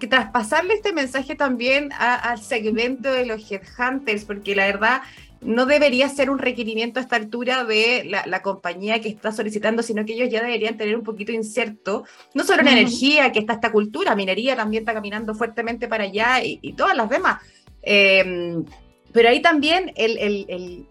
que 0.00 0.08
traspasarle 0.08 0.74
este 0.74 0.92
mensaje 0.92 1.36
también 1.36 1.90
al 1.92 2.42
segmento 2.42 3.12
de 3.12 3.24
los 3.24 3.48
headhunters, 3.48 4.24
porque 4.24 4.56
la 4.56 4.66
verdad 4.66 5.02
no 5.40 5.66
debería 5.66 6.08
ser 6.08 6.30
un 6.30 6.38
requerimiento 6.38 6.98
a 6.98 7.02
esta 7.02 7.16
altura 7.16 7.64
de 7.64 8.04
la, 8.04 8.42
compañía 8.42 9.00
que 9.00 9.08
está 9.08 9.32
solicitando, 9.32 9.82
sino 9.82 10.04
que 10.04 10.14
ellos 10.14 10.30
ya 10.30 10.42
deberían 10.42 10.76
tener 10.76 10.96
un 10.96 11.04
poquito 11.04 11.32
inserto, 11.32 12.04
no 12.34 12.44
solo 12.44 12.62
en 12.62 12.68
energía, 12.68 13.30
que 13.32 13.40
está 13.40 13.54
esta 13.54 13.72
cultura, 13.72 14.16
minería 14.16 14.56
también 14.56 14.82
está 14.82 14.94
caminando 14.94 15.34
fuertemente 15.34 15.88
para 15.88 16.04
allá 16.04 16.42
y, 16.42 16.72
todas 16.72 16.96
las 16.96 17.08
demás. 17.08 17.40
Em, 17.82 18.64
pero 19.12 19.28
ahí 19.28 19.40
también 19.40 19.92
el, 19.96 20.86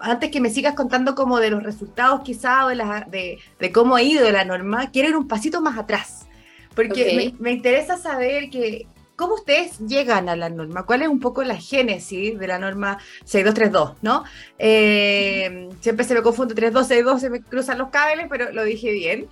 antes 0.00 0.30
que 0.30 0.40
me 0.40 0.50
sigas 0.50 0.74
contando 0.74 1.14
como 1.14 1.40
de 1.40 1.50
los 1.50 1.62
resultados 1.62 2.20
quizá 2.22 2.66
de, 3.10 3.38
de, 3.58 3.72
cómo 3.72 3.96
ha 3.96 4.02
ido 4.02 4.30
la 4.30 4.44
norma, 4.44 4.90
quiero 4.90 5.08
ir 5.08 5.16
un 5.16 5.28
pasito 5.28 5.60
más 5.60 5.78
atrás, 5.78 6.26
porque 6.74 7.32
me, 7.38 7.52
interesa 7.52 7.96
saber 7.96 8.50
que 8.50 8.86
¿Cómo 9.22 9.34
ustedes 9.34 9.78
llegan 9.78 10.28
a 10.28 10.34
la 10.34 10.50
norma? 10.50 10.84
¿Cuál 10.84 11.02
es 11.02 11.08
un 11.08 11.20
poco 11.20 11.44
la 11.44 11.56
génesis 11.56 12.36
de 12.36 12.46
la 12.48 12.58
norma 12.58 12.98
6232? 13.24 14.02
¿no? 14.02 14.24
Eh, 14.58 15.68
siempre 15.80 16.04
se 16.04 16.14
me 16.14 16.22
confunde 16.22 16.56
3262, 16.56 17.20
se 17.20 17.30
me 17.30 17.40
cruzan 17.40 17.78
los 17.78 17.90
cables, 17.90 18.26
pero 18.28 18.50
lo 18.50 18.64
dije 18.64 18.90
bien. 18.90 19.28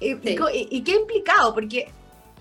¿Y, 0.00 0.16
qué 0.16 0.92
ha 0.92 0.96
implicado? 0.96 1.54
Porque 1.54 1.86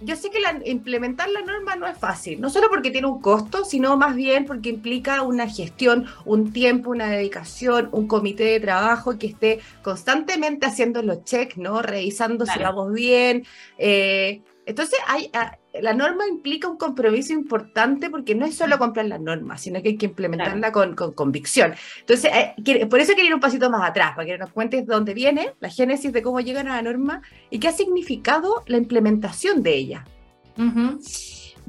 yo 0.01 0.15
sé 0.15 0.31
que 0.31 0.39
implementar 0.65 1.29
la 1.29 1.41
norma 1.41 1.75
no 1.75 1.85
es 1.85 1.99
fácil, 1.99 2.41
no 2.41 2.49
solo 2.49 2.67
porque 2.67 2.89
tiene 2.89 3.05
un 3.05 3.21
costo, 3.21 3.63
sino 3.63 3.95
más 3.95 4.15
bien 4.15 4.45
porque 4.45 4.69
implica 4.69 5.21
una 5.21 5.47
gestión, 5.47 6.07
un 6.25 6.51
tiempo, 6.51 6.89
una 6.89 7.11
dedicación, 7.11 7.89
un 7.91 8.07
comité 8.07 8.45
de 8.45 8.59
trabajo 8.59 9.19
que 9.19 9.27
esté 9.27 9.59
constantemente 9.83 10.65
haciendo 10.65 11.03
los 11.03 11.23
checks, 11.25 11.57
¿no? 11.57 11.83
Revisando 11.83 12.47
si 12.47 12.57
vamos 12.57 12.91
bien. 12.91 13.45
Eh, 13.77 14.41
entonces, 14.67 14.99
hay, 15.07 15.29
ah, 15.33 15.57
la 15.81 15.93
norma 15.93 16.27
implica 16.27 16.67
un 16.67 16.77
compromiso 16.77 17.33
importante 17.33 18.09
porque 18.09 18.35
no 18.35 18.45
es 18.45 18.55
solo 18.55 18.77
comprar 18.77 19.05
la 19.05 19.17
norma, 19.17 19.57
sino 19.57 19.81
que 19.81 19.89
hay 19.89 19.97
que 19.97 20.07
implementarla 20.07 20.71
con, 20.71 20.95
convicción. 20.95 21.73
Entonces, 21.99 22.31
eh, 22.33 22.85
por 22.85 22.99
eso 22.99 23.13
quiero 23.13 23.27
ir 23.27 23.33
un 23.33 23.39
pasito 23.39 23.69
más 23.69 23.89
atrás, 23.89 24.15
para 24.15 24.25
que 24.25 24.37
nos 24.37 24.51
cuentes 24.51 24.85
dónde 24.85 25.13
viene 25.13 25.53
la 25.59 25.69
génesis 25.69 26.11
de 26.11 26.21
cómo 26.21 26.39
llegan 26.39 26.67
a 26.67 26.75
la 26.75 26.81
norma 26.81 27.21
y 27.49 27.59
qué 27.59 27.67
ha 27.67 27.73
significado 27.73 28.63
la 28.67 28.77
implementación 28.77 29.63
de 29.63 29.75
ella. 29.75 30.05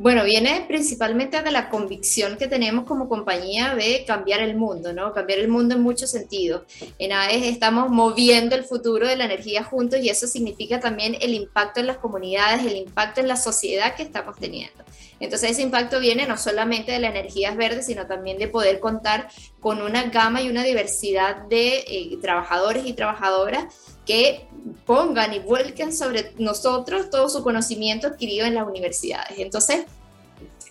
Bueno, 0.00 0.23
viene 0.23 0.64
principalmente 0.69 1.43
de 1.43 1.50
la 1.50 1.69
convicción 1.69 2.37
que 2.37 2.47
tenemos 2.47 2.85
como 2.85 3.09
compañía 3.09 3.75
de 3.75 4.05
cambiar 4.07 4.38
el 4.38 4.55
mundo, 4.55 4.93
¿no? 4.93 5.12
Cambiar 5.12 5.40
el 5.40 5.49
mundo 5.49 5.75
en 5.75 5.83
muchos 5.83 6.12
sentidos. 6.12 6.62
En 7.00 7.12
AES 7.12 7.47
estamos 7.47 7.90
moviendo 7.90 8.55
el 8.55 8.62
futuro 8.62 9.09
de 9.09 9.17
la 9.17 9.25
energía 9.25 9.64
juntos 9.64 9.99
y 10.00 10.09
eso 10.09 10.28
significa 10.28 10.78
también 10.78 11.17
el 11.21 11.35
impacto 11.35 11.81
en 11.81 11.88
las 11.88 11.97
comunidades, 11.97 12.64
el 12.64 12.76
impacto 12.76 13.21
en 13.21 13.26
la 13.26 13.35
sociedad 13.35 13.97
que 13.97 14.05
estamos 14.05 14.37
teniendo. 14.37 14.85
Entonces 15.19 15.50
ese 15.50 15.62
impacto 15.62 15.99
viene 15.99 16.28
no 16.28 16.38
solamente 16.38 16.93
de 16.93 17.00
las 17.00 17.11
energías 17.11 17.57
verdes, 17.57 17.87
sino 17.87 18.07
también 18.07 18.38
de 18.38 18.47
poder 18.47 18.78
contar 18.78 19.28
con 19.59 19.83
una 19.83 20.05
gama 20.05 20.40
y 20.43 20.49
una 20.49 20.62
diversidad 20.62 21.38
de 21.49 21.78
eh, 21.78 22.19
trabajadores 22.23 22.87
y 22.87 22.93
trabajadoras 22.93 23.64
que 24.07 24.48
pongan 24.85 25.33
y 25.35 25.38
vuelquen 25.38 25.95
sobre 25.95 26.33
nosotros 26.38 27.11
todo 27.11 27.29
su 27.29 27.43
conocimiento 27.43 28.09
adquirido 28.09 28.47
en 28.47 28.55
las 28.55 28.67
universidades. 28.67 29.38
Entonces, 29.38 29.85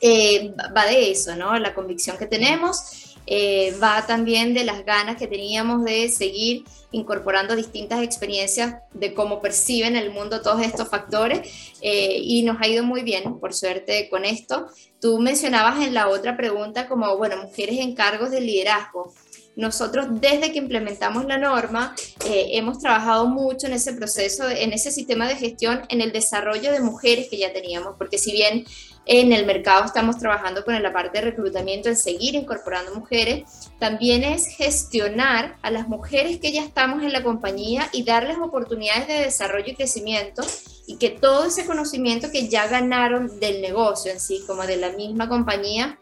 eh, 0.01 0.53
va 0.75 0.86
de 0.86 1.12
eso, 1.12 1.36
¿no? 1.36 1.58
La 1.58 1.74
convicción 1.74 2.17
que 2.17 2.27
tenemos 2.27 3.15
eh, 3.29 3.75
va 3.84 4.06
también 4.08 4.53
de 4.53 4.63
las 4.63 4.86
ganas 4.86 5.17
que 5.17 5.27
teníamos 5.27 5.84
de 5.84 6.08
seguir 6.08 6.63
incorporando 6.91 7.58
distintas 7.58 8.01
experiencias 8.01 8.75
de 8.94 9.13
cómo 9.13 9.41
perciben 9.41 9.98
el 9.98 10.12
mundo 10.12 10.41
todos 10.41 10.62
estos 10.62 10.88
factores 10.88 11.74
eh, 11.82 12.20
y 12.22 12.44
nos 12.44 12.62
ha 12.62 12.67
ido 12.67 12.86
muy 12.86 13.01
bien, 13.01 13.39
por 13.39 13.53
suerte, 13.53 14.08
con 14.10 14.24
esto. 14.24 14.67
Tú 15.01 15.20
mencionabas 15.20 15.86
en 15.86 15.94
la 15.94 16.08
otra 16.08 16.38
pregunta 16.38 16.88
como, 16.88 17.17
bueno, 17.17 17.36
mujeres 17.44 17.79
en 17.79 17.96
cargos 17.96 18.32
de 18.32 18.39
liderazgo. 18.39 19.13
Nosotros 19.57 20.05
desde 20.21 20.51
que 20.51 20.59
implementamos 20.59 21.25
la 21.25 21.39
norma 21.39 21.95
eh, 22.25 22.49
hemos 22.51 22.77
trabajado 22.77 23.25
mucho 23.25 23.65
en 23.65 23.73
ese 23.73 23.91
proceso, 23.93 24.47
en 24.47 24.71
ese 24.71 24.91
sistema 24.91 25.27
de 25.27 25.35
gestión, 25.35 25.81
en 25.89 25.99
el 25.99 26.11
desarrollo 26.11 26.71
de 26.71 26.79
mujeres 26.79 27.27
que 27.27 27.39
ya 27.39 27.51
teníamos, 27.51 27.95
porque 27.97 28.19
si 28.19 28.31
bien 28.31 28.65
en 29.07 29.33
el 29.33 29.47
mercado 29.47 29.85
estamos 29.85 30.19
trabajando 30.19 30.63
con 30.63 30.79
la 30.81 30.93
parte 30.93 31.17
de 31.17 31.31
reclutamiento, 31.31 31.89
en 31.89 31.95
seguir 31.95 32.35
incorporando 32.35 32.93
mujeres, 32.93 33.71
también 33.79 34.23
es 34.23 34.45
gestionar 34.45 35.57
a 35.63 35.71
las 35.71 35.87
mujeres 35.87 36.37
que 36.37 36.51
ya 36.51 36.61
estamos 36.63 37.01
en 37.01 37.11
la 37.11 37.23
compañía 37.23 37.89
y 37.91 38.03
darles 38.03 38.37
oportunidades 38.37 39.07
de 39.07 39.23
desarrollo 39.23 39.71
y 39.71 39.75
crecimiento 39.75 40.43
y 40.85 40.97
que 40.97 41.09
todo 41.09 41.45
ese 41.45 41.65
conocimiento 41.65 42.29
que 42.31 42.47
ya 42.47 42.67
ganaron 42.67 43.39
del 43.39 43.61
negocio 43.61 44.11
en 44.11 44.19
sí, 44.19 44.43
como 44.45 44.67
de 44.67 44.77
la 44.77 44.91
misma 44.91 45.27
compañía, 45.27 45.97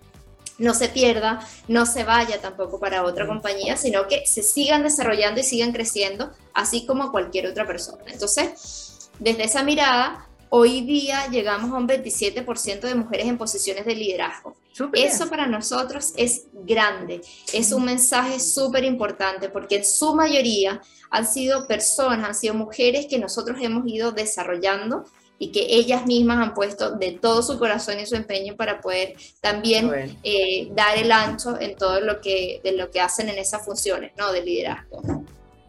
no 0.57 0.74
se 0.74 0.89
pierda, 0.89 1.39
no 1.67 1.85
se 1.85 2.03
vaya 2.03 2.41
tampoco 2.41 2.79
para 2.79 3.03
otra 3.03 3.27
compañía, 3.27 3.77
sino 3.77 4.07
que 4.07 4.25
se 4.25 4.43
sigan 4.43 4.83
desarrollando 4.83 5.41
y 5.41 5.43
sigan 5.43 5.71
creciendo, 5.71 6.31
así 6.53 6.85
como 6.85 7.12
cualquier 7.12 7.47
otra 7.47 7.65
persona. 7.67 8.03
Entonces, 8.07 9.09
desde 9.19 9.43
esa 9.43 9.63
mirada, 9.63 10.27
hoy 10.50 10.81
día 10.81 11.27
llegamos 11.27 11.71
a 11.71 11.75
un 11.75 11.88
27% 11.88 12.81
de 12.81 12.95
mujeres 12.95 13.27
en 13.27 13.38
posiciones 13.38 13.85
de 13.85 13.95
liderazgo. 13.95 14.55
Eso 14.93 15.29
para 15.29 15.47
nosotros 15.47 16.13
es 16.17 16.47
grande, 16.53 17.21
es 17.53 17.71
un 17.71 17.85
mensaje 17.85 18.39
súper 18.41 18.83
importante 18.83 19.47
porque 19.47 19.77
en 19.77 19.85
su 19.85 20.15
mayoría 20.15 20.81
han 21.09 21.25
sido 21.25 21.65
personas, 21.65 22.27
han 22.27 22.35
sido 22.35 22.55
mujeres 22.55 23.07
que 23.09 23.17
nosotros 23.17 23.57
hemos 23.62 23.88
ido 23.88 24.12
desarrollando 24.12 25.05
y 25.38 25.51
que 25.51 25.65
ellas 25.70 26.06
mismas 26.06 26.39
han 26.39 26.54
puesto 26.54 26.92
de 26.92 27.12
todo 27.12 27.42
su 27.44 27.60
corazón 27.60 28.00
y 28.00 28.06
su 28.06 28.15
empeño 28.15 28.56
para 28.56 28.80
poder 28.80 29.15
también 29.42 30.18
eh, 30.24 30.70
dar 30.72 30.98
el 30.98 31.12
ancho 31.12 31.60
en 31.60 31.75
todo 31.75 32.00
lo 32.00 32.22
que, 32.22 32.62
de 32.63 32.72
lo 32.72 32.89
que 32.89 33.01
hacen 33.01 33.30
en 33.30 33.38
esas 33.38 33.63
funciones 33.65 34.12
¿no? 34.18 34.32
de 34.32 34.44
liderazgo. 34.44 35.01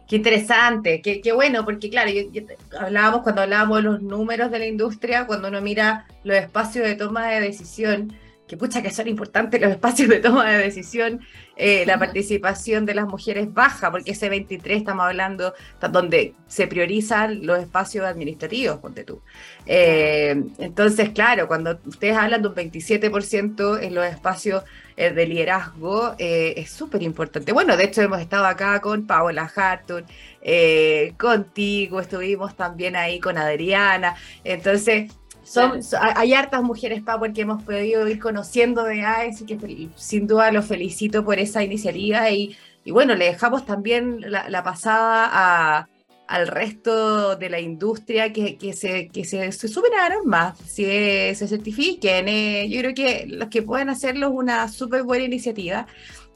Qué 0.07 0.15
interesante, 0.15 1.01
qué, 1.01 1.19
qué 1.19 1.33
bueno, 1.33 1.65
porque 1.65 1.89
claro, 1.89 2.09
hablábamos 2.79 3.23
cuando 3.23 3.41
hablábamos 3.41 3.77
de 3.77 3.83
los 3.83 4.01
números 4.01 4.51
de 4.51 4.59
la 4.59 4.65
industria, 4.65 5.27
cuando 5.27 5.49
uno 5.49 5.59
mira 5.59 6.05
los 6.23 6.37
espacios 6.37 6.85
de 6.85 6.95
toma 6.95 7.27
de 7.27 7.41
decisión, 7.41 8.13
que 8.47 8.55
pucha 8.55 8.81
que 8.81 8.89
son 8.89 9.09
importantes 9.09 9.59
los 9.59 9.71
espacios 9.71 10.07
de 10.07 10.19
toma 10.19 10.49
de 10.49 10.59
decisión, 10.59 11.19
eh, 11.57 11.85
la 11.87 11.97
participación 11.97 12.85
de 12.85 12.93
las 12.93 13.07
mujeres 13.07 13.51
baja, 13.51 13.89
porque 13.89 14.11
ese 14.11 14.29
23 14.29 14.77
estamos 14.77 15.05
hablando 15.05 15.53
donde 15.91 16.35
se 16.47 16.67
priorizan 16.67 17.45
los 17.45 17.59
espacios 17.59 18.05
administrativos, 18.05 18.77
ponte 18.77 19.03
tú. 19.03 19.21
Eh, 19.65 20.39
entonces, 20.59 21.09
claro, 21.09 21.47
cuando 21.47 21.79
ustedes 21.85 22.15
hablan 22.15 22.43
de 22.43 22.47
un 22.49 22.55
27% 22.55 23.81
en 23.81 23.95
los 23.95 24.05
espacios 24.05 24.63
eh, 24.95 25.11
de 25.11 25.25
liderazgo, 25.25 26.15
es 26.19 26.69
súper 26.69 27.01
importante. 27.01 27.51
Bueno, 27.51 27.75
de 27.75 27.85
hecho 27.85 28.01
hemos 28.03 28.21
estado 28.21 28.45
acá 28.45 28.79
con 28.79 29.07
Paola 29.07 29.51
Hartung, 29.53 30.03
contigo, 31.17 31.99
estuvimos 31.99 32.55
también 32.55 32.95
ahí 32.95 33.19
con 33.19 33.37
Adriana, 33.37 34.15
entonces 34.43 35.11
son, 35.47 35.79
hay 35.99 36.33
hartas 36.33 36.61
mujeres 36.61 37.01
Power 37.03 37.31
que 37.31 37.41
hemos 37.41 37.63
podido 37.63 38.05
ir 38.07 38.19
conociendo 38.19 38.83
de 38.83 39.01
AES 39.05 39.41
y 39.41 39.45
que 39.45 39.89
sin 39.95 40.27
duda 40.27 40.51
los 40.51 40.65
felicito 40.65 41.23
por 41.23 41.39
esa 41.39 41.63
iniciativa 41.63 42.29
y, 42.29 42.57
y 42.83 42.91
bueno, 42.91 43.15
le 43.15 43.25
dejamos 43.25 43.65
también 43.65 44.19
la, 44.29 44.63
pasada 44.63 45.29
a, 45.31 45.87
al 46.27 46.47
resto 46.47 47.37
de 47.37 47.49
la 47.49 47.61
industria 47.61 48.33
que, 48.33 48.57
que, 48.57 48.73
se, 48.73 49.07
que 49.07 49.23
se, 49.23 49.49
se 49.53 49.67
superaron 49.69 50.27
más, 50.27 50.59
si 50.59 50.83
se 50.83 51.47
certifiquen. 51.47 52.27
Eh, 52.27 52.67
yo 52.69 52.81
creo 52.81 52.93
que 52.93 53.25
los 53.27 53.47
que 53.47 53.61
pueden 53.61 53.89
hacerlo 53.89 54.27
es 54.27 54.33
una 54.33 54.67
súper 54.67 55.03
buena 55.03 55.23
iniciativa. 55.23 55.87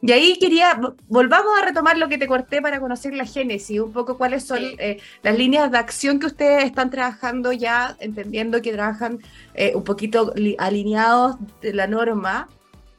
Y 0.03 0.11
ahí 0.11 0.37
quería, 0.39 0.79
volvamos 1.07 1.51
a 1.61 1.65
retomar 1.65 1.97
lo 1.97 2.09
que 2.09 2.17
te 2.17 2.25
corté 2.25 2.59
para 2.59 2.79
conocer 2.79 3.13
la 3.13 3.25
génesis, 3.25 3.79
un 3.79 3.93
poco 3.93 4.17
cuáles 4.17 4.43
son 4.43 4.59
eh, 4.79 4.99
las 5.21 5.37
líneas 5.37 5.71
de 5.71 5.77
acción 5.77 6.19
que 6.19 6.25
ustedes 6.25 6.63
están 6.63 6.89
trabajando 6.89 7.51
ya, 7.51 7.95
entendiendo 7.99 8.63
que 8.63 8.73
trabajan 8.73 9.19
eh, 9.53 9.73
un 9.75 9.83
poquito 9.83 10.33
alineados 10.57 11.35
de 11.61 11.73
la 11.73 11.85
norma, 11.85 12.49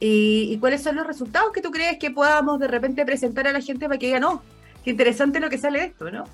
y, 0.05 0.57
cuáles 0.57 0.83
son 0.83 0.97
los 0.97 1.07
resultados 1.07 1.53
que 1.53 1.61
tú 1.61 1.71
crees 1.71 1.97
que 1.97 2.11
podamos 2.11 2.59
de 2.59 2.67
repente 2.67 3.05
presentar 3.05 3.47
a 3.47 3.53
la 3.53 3.61
gente 3.61 3.85
para 3.85 3.97
que 3.97 4.07
digan, 4.07 4.21
no, 4.21 4.31
oh, 4.33 4.41
qué 4.83 4.91
interesante 4.91 5.39
lo 5.39 5.49
que 5.49 5.57
sale 5.57 5.79
de 5.79 5.85
esto, 5.85 6.11
¿no? 6.11 6.25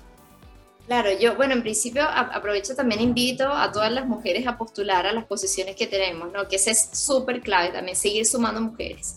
Claro, 0.88 1.10
yo, 1.16 1.36
bueno, 1.36 1.52
en 1.52 1.62
principio 1.62 2.02
aprovecho 2.02 2.74
también 2.74 3.00
invito 3.00 3.46
a 3.46 3.70
todas 3.70 3.92
las 3.92 4.08
mujeres 4.08 4.44
a 4.48 4.58
postular 4.58 5.06
a 5.06 5.12
las 5.12 5.24
posiciones 5.24 5.76
que 5.76 5.86
tenemos, 5.86 6.32
¿no? 6.32 6.48
Que 6.48 6.56
eso 6.56 6.70
es 6.70 6.90
súper 6.92 7.42
clave 7.42 7.68
también, 7.68 7.96
seguir 7.96 8.26
sumando 8.26 8.60
mujeres. 8.60 9.14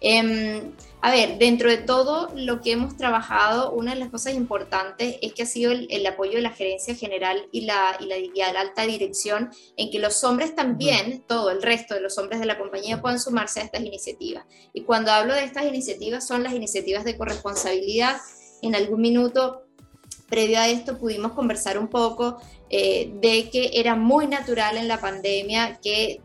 Em, 0.00 0.70
a 1.02 1.10
ver, 1.10 1.38
dentro 1.38 1.70
de 1.70 1.76
todo 1.76 2.30
lo 2.34 2.60
que 2.60 2.72
hemos 2.72 2.96
trabajado, 2.96 3.72
una 3.72 3.94
de 3.94 4.00
las 4.00 4.08
cosas 4.08 4.34
importantes 4.34 5.16
es 5.22 5.34
que 5.34 5.42
ha 5.42 5.46
sido 5.46 5.70
el, 5.72 6.06
apoyo 6.06 6.32
de 6.32 6.40
la 6.40 6.50
gerencia 6.50 6.94
general 6.94 7.46
y 7.52 7.60
la, 7.62 7.96
y 8.00 8.06
la, 8.06 8.52
la 8.52 8.60
alta 8.60 8.82
dirección 8.82 9.50
en 9.76 9.90
que 9.90 9.98
los 9.98 10.24
hombres 10.24 10.54
también, 10.54 11.22
todo 11.28 11.50
el 11.50 11.62
resto 11.62 11.94
de 11.94 12.00
los 12.00 12.18
hombres 12.18 12.40
de 12.40 12.46
la 12.46 12.58
compañía 12.58 13.00
puedan 13.00 13.20
sumarse 13.20 13.60
a 13.60 13.64
estas 13.64 13.82
iniciativas. 13.82 14.46
Y 14.72 14.82
cuando 14.82 15.12
hablo 15.12 15.34
de 15.34 15.44
estas 15.44 15.66
iniciativas 15.66 16.26
son 16.26 16.42
las 16.42 16.54
iniciativas 16.54 17.04
de 17.04 17.16
corresponsabilidad. 17.16 18.16
En 18.62 18.74
algún 18.74 19.02
minuto 19.02 19.65
previo 20.28 20.58
a 20.58 20.68
esto 20.68 20.98
pudimos 20.98 21.32
conversar 21.32 21.78
un 21.78 21.88
poco 21.88 22.38
eh, 22.68 23.12
de 23.20 23.48
que 23.48 23.70
era 23.74 23.94
muy 23.94 24.26
natural 24.26 24.76
en 24.76 24.88
la 24.88 25.00
pandemia 25.00 25.78
que 25.80 26.20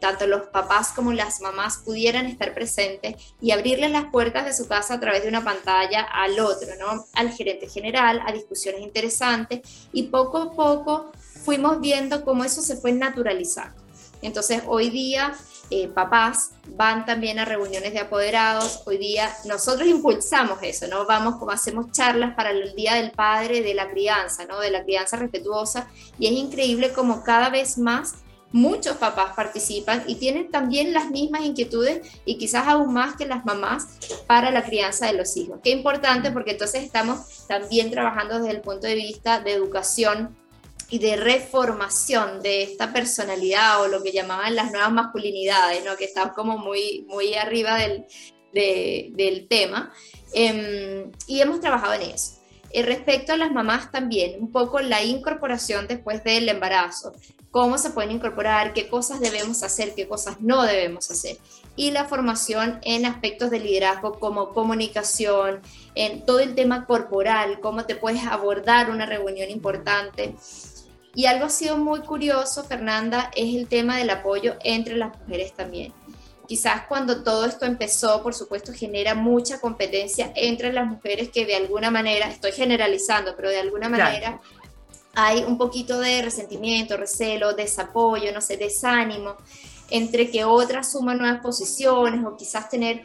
tanto 0.00 0.26
los 0.26 0.48
papás 0.48 0.92
como 0.92 1.12
las 1.12 1.40
mamás 1.40 1.78
pudieran 1.78 2.26
estar 2.26 2.52
presentes 2.52 3.16
y 3.40 3.52
abrirles 3.52 3.90
las 3.90 4.06
puertas 4.06 4.44
de 4.44 4.52
su 4.52 4.68
casa 4.68 4.94
a 4.94 5.00
través 5.00 5.22
de 5.22 5.30
una 5.30 5.42
pantalla 5.42 6.02
al 6.02 6.38
otro, 6.40 6.68
¿no? 6.78 7.06
Al 7.14 7.32
gerente 7.32 7.68
general, 7.68 8.20
a 8.26 8.32
discusiones 8.32 8.82
interesantes 8.82 9.60
y 9.92 10.04
poco 10.04 10.38
a 10.38 10.52
poco 10.52 11.10
fuimos 11.44 11.80
viendo 11.80 12.22
cómo 12.24 12.44
eso 12.44 12.60
se 12.60 12.76
fue 12.76 12.92
naturalizando. 12.92 13.80
Entonces 14.20 14.62
hoy 14.66 14.90
día 14.90 15.32
eh, 15.70 15.88
papás 15.88 16.52
van 16.76 17.04
también 17.04 17.38
a 17.38 17.44
reuniones 17.44 17.92
de 17.92 18.00
apoderados. 18.00 18.82
Hoy 18.86 18.98
día 18.98 19.30
nosotros 19.44 19.88
impulsamos 19.88 20.58
eso, 20.62 20.86
¿no? 20.86 21.06
Vamos 21.06 21.36
como 21.36 21.50
hacemos 21.50 21.92
charlas 21.92 22.34
para 22.34 22.50
el 22.50 22.74
Día 22.74 22.94
del 22.94 23.10
Padre 23.10 23.62
de 23.62 23.74
la 23.74 23.90
crianza, 23.90 24.44
¿no? 24.46 24.60
De 24.60 24.70
la 24.70 24.84
crianza 24.84 25.16
respetuosa. 25.16 25.88
Y 26.18 26.26
es 26.26 26.32
increíble 26.32 26.92
como 26.92 27.22
cada 27.22 27.50
vez 27.50 27.76
más 27.78 28.14
muchos 28.50 28.96
papás 28.96 29.34
participan 29.36 30.04
y 30.06 30.14
tienen 30.14 30.50
también 30.50 30.92
las 30.92 31.10
mismas 31.10 31.42
inquietudes 31.42 32.08
y 32.24 32.38
quizás 32.38 32.66
aún 32.66 32.94
más 32.94 33.16
que 33.16 33.26
las 33.26 33.44
mamás 33.44 33.86
para 34.26 34.50
la 34.50 34.64
crianza 34.64 35.06
de 35.06 35.12
los 35.12 35.36
hijos. 35.36 35.60
Qué 35.62 35.70
importante 35.70 36.30
porque 36.30 36.52
entonces 36.52 36.82
estamos 36.82 37.46
también 37.46 37.90
trabajando 37.90 38.38
desde 38.38 38.52
el 38.52 38.62
punto 38.62 38.86
de 38.86 38.94
vista 38.94 39.40
de 39.40 39.52
educación 39.52 40.36
y 40.90 40.98
de 40.98 41.16
reformación 41.16 42.40
de 42.40 42.62
esta 42.62 42.92
personalidad 42.92 43.82
o 43.82 43.88
lo 43.88 44.02
que 44.02 44.12
llamaban 44.12 44.56
las 44.56 44.70
nuevas 44.70 44.92
masculinidades, 44.92 45.84
¿no? 45.84 45.96
que 45.96 46.06
están 46.06 46.30
como 46.30 46.58
muy, 46.58 47.04
muy 47.08 47.34
arriba 47.34 47.76
del, 47.76 48.06
del 48.52 49.46
tema. 49.48 49.92
Em, 50.32 51.10
y 51.26 51.40
hemos 51.40 51.60
trabajado 51.60 51.94
en 51.94 52.02
eso. 52.02 52.38
Eh, 52.70 52.82
respecto 52.82 53.32
a 53.32 53.36
las 53.36 53.50
mamás 53.50 53.90
también, 53.90 54.42
un 54.42 54.52
poco 54.52 54.80
la 54.80 55.02
incorporación 55.02 55.86
después 55.88 56.22
del 56.22 56.48
embarazo, 56.48 57.12
cómo 57.50 57.78
se 57.78 57.90
pueden 57.90 58.10
incorporar, 58.10 58.74
qué 58.74 58.88
cosas 58.88 59.20
debemos 59.20 59.62
hacer, 59.62 59.94
qué 59.94 60.06
cosas 60.06 60.40
no 60.40 60.62
debemos 60.64 61.10
hacer. 61.10 61.38
Y 61.76 61.92
la 61.92 62.04
formación 62.04 62.78
en 62.82 63.06
aspectos 63.06 63.50
de 63.50 63.60
liderazgo 63.60 64.18
como 64.18 64.52
comunicación, 64.52 65.62
en 65.94 66.26
todo 66.26 66.40
el 66.40 66.54
tema 66.54 66.84
corporal, 66.86 67.60
cómo 67.60 67.86
te 67.86 67.96
puedes 67.96 68.24
abordar 68.26 68.90
una 68.90 69.06
reunión 69.06 69.50
importante. 69.50 70.34
Y 71.14 71.26
algo 71.26 71.46
ha 71.46 71.50
sido 71.50 71.76
muy 71.76 72.00
curioso, 72.00 72.64
Fernanda, 72.64 73.30
es 73.34 73.54
el 73.54 73.68
tema 73.68 73.96
del 73.96 74.10
apoyo 74.10 74.56
entre 74.62 74.96
las 74.96 75.18
mujeres 75.18 75.52
también. 75.54 75.92
Quizás 76.46 76.86
cuando 76.88 77.22
todo 77.22 77.44
esto 77.44 77.66
empezó, 77.66 78.22
por 78.22 78.34
supuesto, 78.34 78.72
genera 78.72 79.14
mucha 79.14 79.60
competencia 79.60 80.32
entre 80.34 80.72
las 80.72 80.86
mujeres 80.86 81.28
que 81.28 81.44
de 81.44 81.56
alguna 81.56 81.90
manera, 81.90 82.28
estoy 82.28 82.52
generalizando, 82.52 83.36
pero 83.36 83.50
de 83.50 83.58
alguna 83.58 83.88
manera 83.90 84.40
hay 85.14 85.42
un 85.42 85.58
poquito 85.58 86.00
de 86.00 86.22
resentimiento, 86.22 86.96
recelo, 86.96 87.52
desapoyo, 87.52 88.32
no 88.32 88.40
sé, 88.40 88.56
desánimo, 88.56 89.36
entre 89.90 90.30
que 90.30 90.44
otras 90.44 90.92
suman 90.92 91.18
nuevas 91.18 91.40
posiciones 91.40 92.24
o 92.24 92.36
quizás 92.36 92.70
tener 92.70 93.02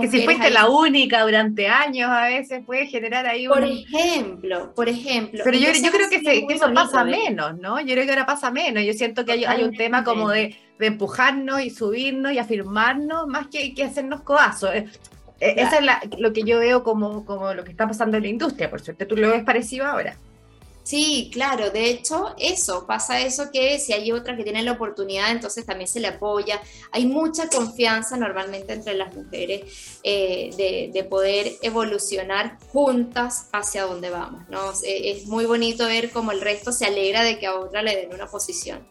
que 0.00 0.08
si 0.08 0.24
fuiste 0.24 0.50
la 0.50 0.68
única 0.68 1.22
durante 1.22 1.68
años, 1.68 2.08
a 2.10 2.26
veces 2.26 2.64
puede 2.64 2.86
generar 2.86 3.26
ahí 3.26 3.46
un... 3.46 3.52
Por 3.52 3.64
ejemplo, 3.64 4.74
por 4.74 4.88
ejemplo. 4.88 5.42
Pero 5.44 5.58
yo, 5.58 5.68
yo 5.72 5.90
creo 5.90 6.08
que, 6.08 6.46
eso 6.48 6.72
pasa 6.72 7.04
menos, 7.04 7.58
¿no? 7.58 7.78
Yo 7.80 7.92
creo 7.92 8.04
que 8.04 8.10
ahora 8.10 8.24
pasa 8.24 8.50
menos. 8.50 8.84
Yo 8.84 8.94
siento 8.94 9.26
que 9.26 9.32
hay, 9.32 9.44
hay 9.44 9.62
un 9.62 9.76
tema 9.76 10.02
como 10.02 10.30
de, 10.30 10.56
de, 10.78 10.86
empujarnos 10.86 11.60
y 11.60 11.68
subirnos 11.68 12.32
y 12.32 12.38
afirmarnos 12.38 13.26
más 13.26 13.48
que, 13.48 13.74
que 13.74 13.84
hacernos 13.84 14.22
codazos. 14.22 14.70
e, 14.74 14.86
Eso 15.40 15.76
es 15.78 16.18
lo 16.18 16.32
que 16.32 16.42
yo 16.42 16.58
veo 16.58 16.82
como, 16.82 17.26
como 17.26 17.52
lo 17.52 17.62
que 17.62 17.70
está 17.70 17.86
pasando 17.86 18.16
en 18.16 18.22
la 18.22 18.28
industria, 18.30 18.70
por 18.70 18.80
suerte 18.80 19.04
tú 19.04 19.16
lo 19.16 19.30
ves 19.30 19.44
parecido 19.44 19.84
ahora. 19.84 20.16
Sí, 20.86 21.30
claro, 21.32 21.70
de 21.70 21.90
hecho, 21.90 22.36
eso, 22.38 22.86
pasa 22.86 23.20
eso 23.20 23.50
que 23.52 23.80
si 23.80 23.92
hay 23.92 24.12
otra 24.12 24.36
que 24.36 24.44
tiene 24.44 24.62
la 24.62 24.70
oportunidad, 24.70 25.32
entonces 25.32 25.66
también 25.66 25.88
se 25.88 25.98
le 25.98 26.06
apoya. 26.06 26.62
Hay 26.92 27.06
mucha 27.06 27.48
confianza 27.48 28.16
normalmente 28.16 28.72
entre 28.72 28.94
las 28.94 29.12
mujeres 29.12 29.98
eh, 30.04 30.50
de, 30.56 30.92
de, 30.94 31.02
poder 31.02 31.54
evolucionar 31.60 32.56
juntas 32.68 33.48
hacia 33.52 33.82
donde 33.82 34.10
vamos. 34.10 34.44
Es 34.84 35.26
muy 35.26 35.44
bonito 35.44 35.86
ver 35.86 36.10
cómo 36.10 36.30
el 36.30 36.40
resto 36.40 36.70
se 36.70 36.86
alegra 36.86 37.24
de 37.24 37.40
que 37.40 37.46
a 37.46 37.56
otra 37.56 37.82
le 37.82 37.96
den 37.96 38.14
una 38.14 38.28
posición. 38.28 38.86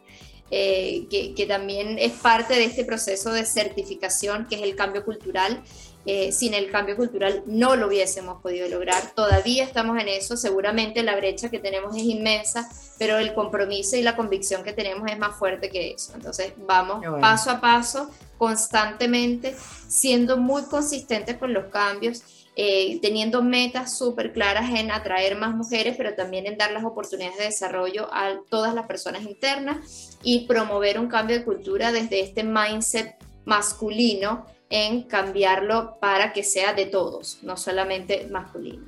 Eh, 0.51 1.07
que, 1.09 1.45
también 1.47 1.97
es 1.97 2.11
parte 2.13 2.53
de 2.53 2.65
este 2.65 2.85
proceso 2.85 3.31
de 3.31 3.45
certificación, 3.45 4.45
que 4.47 4.55
es 4.55 4.61
el 4.61 4.75
cambio 4.75 5.03
cultural. 5.03 5.63
Eh, 6.07 6.31
sin 6.31 6.53
el 6.53 6.69
cambio 6.69 6.95
cultural 6.95 7.41
no 7.47 7.75
lo 7.75 7.87
hubiésemos 7.87 8.41
podido 8.41 8.67
lograr. 8.69 9.13
Todavía 9.15 9.63
estamos 9.63 9.99
en 9.99 10.07
eso, 10.07 10.37
seguramente 10.37 11.01
la 11.01 11.15
brecha 11.15 11.49
que 11.49 11.59
tenemos 11.59 11.95
es 11.95 12.03
inmensa, 12.03 12.69
pero 12.99 13.17
el 13.17 13.33
compromiso 13.33 13.95
y 13.97 14.03
la 14.03 14.15
convicción 14.15 14.63
que 14.63 14.73
tenemos 14.73 15.09
es 15.09 15.17
más 15.17 15.35
fuerte 15.37 15.69
que 15.69 15.91
eso. 15.91 16.13
Entonces 16.13 16.53
vamos 16.57 17.03
paso 17.19 17.49
a 17.49 17.59
paso, 17.59 18.11
constantemente, 18.37 19.55
siendo 19.87 20.37
muy 20.37 20.63
consistentes 20.63 21.37
con 21.37 21.53
los 21.53 21.65
cambios 21.65 22.21
eh, 22.57 22.99
teniendo 23.01 23.41
metas 23.41 23.97
súper 23.97 24.31
claras 24.31 24.69
en 24.69 24.89
atraer 24.89 25.35
más 25.35 25.53
mujeres, 25.53 25.95
pero 25.97 26.15
también 26.15 26.45
en 26.45 26.57
dar 26.57 26.71
las 26.71 26.85
oportunidades 26.85 27.37
de 27.37 27.43
desarrollo 27.45 28.07
a 28.13 28.39
todas 28.49 28.73
las 28.73 28.87
personas 28.87 29.23
internas 29.23 30.17
y 30.23 30.47
promover 30.47 30.97
un 30.97 31.09
cambio 31.09 31.37
de 31.37 31.43
cultura 31.43 31.91
desde 31.91 32.21
este 32.21 32.45
mindset 32.45 33.17
masculino 33.43 34.45
en 34.69 35.03
cambiarlo 35.03 35.97
para 35.99 36.33
que 36.33 36.43
sea 36.43 36.73
de 36.73 36.85
todos, 36.85 37.39
no 37.43 37.57
solamente 37.57 38.27
masculino. 38.31 38.85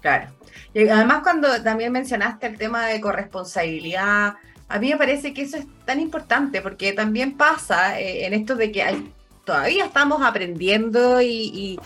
Claro. 0.00 0.28
Y 0.72 0.88
además 0.88 1.22
cuando 1.22 1.62
también 1.62 1.92
mencionaste 1.92 2.46
el 2.46 2.58
tema 2.58 2.86
de 2.86 3.00
corresponsabilidad, 3.00 4.34
a 4.68 4.78
mí 4.78 4.90
me 4.90 4.96
parece 4.96 5.34
que 5.34 5.42
eso 5.42 5.56
es 5.56 5.66
tan 5.84 6.00
importante 6.00 6.62
porque 6.62 6.92
también 6.92 7.36
pasa 7.36 8.00
eh, 8.00 8.26
en 8.26 8.34
esto 8.34 8.54
de 8.54 8.70
que 8.70 8.82
hay 8.82 9.12
todavía 9.44 9.84
estamos 9.84 10.22
aprendiendo 10.22 11.20
y, 11.20 11.78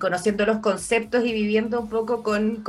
conociendo 0.00 0.44
los 0.44 0.58
conceptos 0.58 1.24
y 1.24 1.32
viviendo 1.32 1.80
un 1.80 1.88
poco 1.88 2.24
con, 2.24 2.64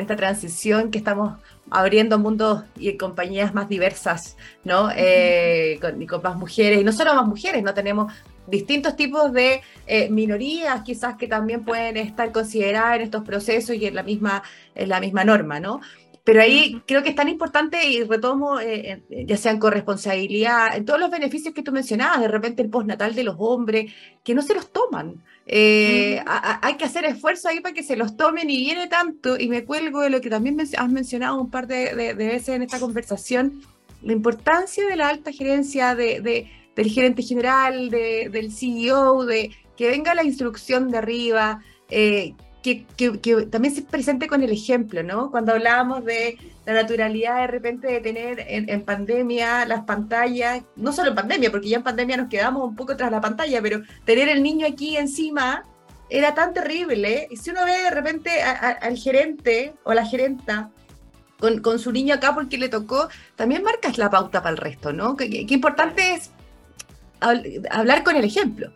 esta 0.00 0.16
transición 0.16 0.90
que 0.90 0.98
estamos 0.98 1.38
abriendo 1.70 2.18
mundos 2.18 2.64
y 2.76 2.96
compañías 2.96 3.54
más 3.54 3.68
diversas, 3.68 4.36
¿no? 4.64 4.90
Eh, 4.96 5.78
con, 5.80 6.04
con, 6.06 6.22
más 6.22 6.36
mujeres, 6.36 6.80
y 6.80 6.84
no 6.84 6.92
solo 6.92 7.14
más 7.14 7.26
mujeres, 7.26 7.62
¿no? 7.62 7.72
Tenemos 7.72 8.12
distintos 8.50 8.96
tipos 8.96 9.32
de 9.32 9.60
eh, 9.86 10.10
minorías 10.10 10.82
quizás 10.82 11.16
que 11.16 11.28
también 11.28 11.64
pueden 11.64 11.96
estar 11.96 12.32
consideradas 12.32 12.96
en 12.96 13.02
estos 13.02 13.24
procesos 13.24 13.76
y 13.76 13.86
en 13.86 13.94
la 13.94 14.02
misma, 14.02 14.42
en 14.74 14.88
la 14.88 15.00
misma 15.00 15.24
norma, 15.24 15.60
¿no? 15.60 15.80
Pero 16.22 16.42
ahí 16.42 16.82
creo 16.86 17.02
que 17.02 17.08
es 17.10 17.14
tan 17.14 17.28
importante 17.28 17.88
y 17.88 18.04
retomo, 18.04 18.60
eh, 18.60 19.02
ya 19.26 19.36
sean 19.36 19.58
corresponsabilidad, 19.58 20.76
en 20.76 20.84
todos 20.84 21.00
los 21.00 21.10
beneficios 21.10 21.54
que 21.54 21.62
tú 21.62 21.72
mencionabas, 21.72 22.20
de 22.20 22.28
repente 22.28 22.62
el 22.62 22.68
postnatal 22.68 23.14
de 23.14 23.24
los 23.24 23.36
hombres, 23.38 23.92
que 24.22 24.34
no 24.34 24.42
se 24.42 24.54
los 24.54 24.70
toman. 24.70 25.14
Eh, 25.46 26.22
hay 26.26 26.76
que 26.76 26.84
hacer 26.84 27.04
esfuerzo 27.04 27.48
ahí 27.48 27.60
para 27.60 27.74
que 27.74 27.82
se 27.82 27.96
los 27.96 28.16
tomen 28.16 28.48
y 28.50 28.58
viene 28.58 28.86
tanto, 28.86 29.38
y 29.38 29.48
me 29.48 29.64
cuelgo 29.64 30.02
de 30.02 30.10
lo 30.10 30.20
que 30.20 30.30
también 30.30 30.60
has 30.60 30.90
mencionado 30.90 31.40
un 31.40 31.50
par 31.50 31.66
de, 31.66 32.14
veces 32.14 32.50
en 32.50 32.62
esta 32.62 32.78
conversación, 32.78 33.62
la 34.02 34.12
importancia 34.12 34.86
de 34.86 34.96
la 34.96 35.08
alta 35.08 35.32
gerencia, 35.32 35.94
de, 35.94 36.48
del 36.76 36.90
gerente 36.90 37.22
general, 37.22 37.90
del 37.90 38.52
CEO, 38.52 39.24
de 39.24 39.50
que 39.76 39.88
venga 39.88 40.14
la 40.14 40.24
instrucción 40.24 40.90
de 40.90 40.98
arriba, 40.98 41.62
eh, 41.88 42.34
que, 42.62 42.84
también 43.50 43.74
se 43.74 43.82
presente 43.82 44.28
con 44.28 44.42
el 44.42 44.50
ejemplo, 44.50 45.02
¿no? 45.02 45.30
Cuando 45.30 45.52
hablábamos 45.52 46.04
de 46.04 46.36
la 46.66 46.74
naturalidad 46.74 47.40
de 47.40 47.46
repente 47.46 47.86
de 47.86 48.00
tener 48.00 48.44
en, 48.46 48.82
pandemia 48.82 49.64
las 49.64 49.84
pantallas, 49.84 50.62
no 50.76 50.92
solo 50.92 51.10
en 51.10 51.14
pandemia, 51.14 51.50
porque 51.50 51.68
ya 51.68 51.78
en 51.78 51.82
pandemia 51.82 52.18
nos 52.18 52.28
quedamos 52.28 52.68
un 52.68 52.76
poco 52.76 52.96
tras 52.96 53.10
la 53.10 53.20
pantalla, 53.20 53.62
pero 53.62 53.80
tener 54.04 54.28
el 54.28 54.42
niño 54.42 54.66
aquí 54.66 54.96
encima 54.96 55.64
era 56.10 56.34
tan 56.34 56.52
terrible. 56.52 57.28
Y 57.30 57.36
si 57.36 57.50
uno 57.50 57.64
ve 57.64 57.82
de 57.82 57.90
repente 57.90 58.42
al 58.42 58.96
gerente 58.98 59.72
o 59.84 59.94
la 59.94 60.04
gerenta 60.04 60.70
con, 61.38 61.60
con, 61.60 61.78
su 61.78 61.90
niño 61.90 62.14
acá 62.14 62.34
porque 62.34 62.58
le 62.58 62.68
tocó, 62.68 63.08
también 63.36 63.62
marcas 63.62 63.96
la 63.96 64.10
pauta 64.10 64.42
para 64.42 64.50
el 64.50 64.58
resto, 64.58 64.92
¿no? 64.92 65.16
Qué 65.16 65.46
importante 65.48 66.12
es 66.12 66.30
hablar 67.20 68.02
con 68.02 68.16
el 68.16 68.24
ejemplo. 68.24 68.72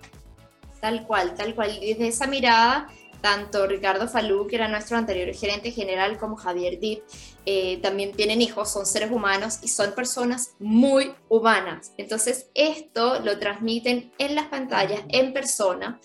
Tal 0.81 1.07
cual, 1.07 1.35
tal 1.35 1.55
cual. 1.55 1.79
Desde 1.81 2.09
esa 2.09 2.27
mirada 2.27 2.89
tanto 3.25 3.67
Ricardo 3.67 4.07
Falú, 4.07 4.47
que 4.47 4.57
era 4.57 4.69
nuestro 4.69 4.99
anterior 4.99 5.35
gerente 5.35 5.71
general, 5.71 6.19
como 6.19 6.37
Javier 6.37 6.79
Dip, 6.79 7.03
eh, 7.47 7.79
también 7.81 8.13
tienen 8.13 8.43
hijos, 8.43 8.71
son 8.71 8.85
seres 8.85 9.11
humanos 9.11 9.61
y 9.63 9.69
son 9.69 9.95
personas 9.95 10.51
muy 10.59 11.11
humanas. 11.31 11.95
Entonces, 11.97 12.51
esto 12.53 13.21
lo 13.21 13.39
transmiten 13.39 14.13
en 14.19 14.35
las 14.35 14.49
pantallas, 14.49 15.01
en 15.09 15.33
persona, 15.33 15.99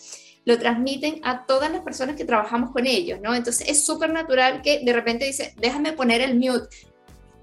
lo 0.46 0.58
transmiten 0.60 1.20
a 1.26 1.46
todas 1.46 1.70
las 1.70 1.82
personas 1.82 2.16
que 2.16 2.24
trabajamos 2.24 2.72
con 2.72 2.88
ellos, 2.88 3.20
¿no? 3.22 3.36
Entonces, 3.36 3.68
es 3.68 3.86
súper 3.86 4.14
natural 4.14 4.62
que 4.62 4.80
de 4.80 4.94
repente 4.94 5.26
dice, 5.26 5.54
déjame 5.58 5.92
poner 5.92 6.22
el 6.22 6.40
mute 6.40 6.74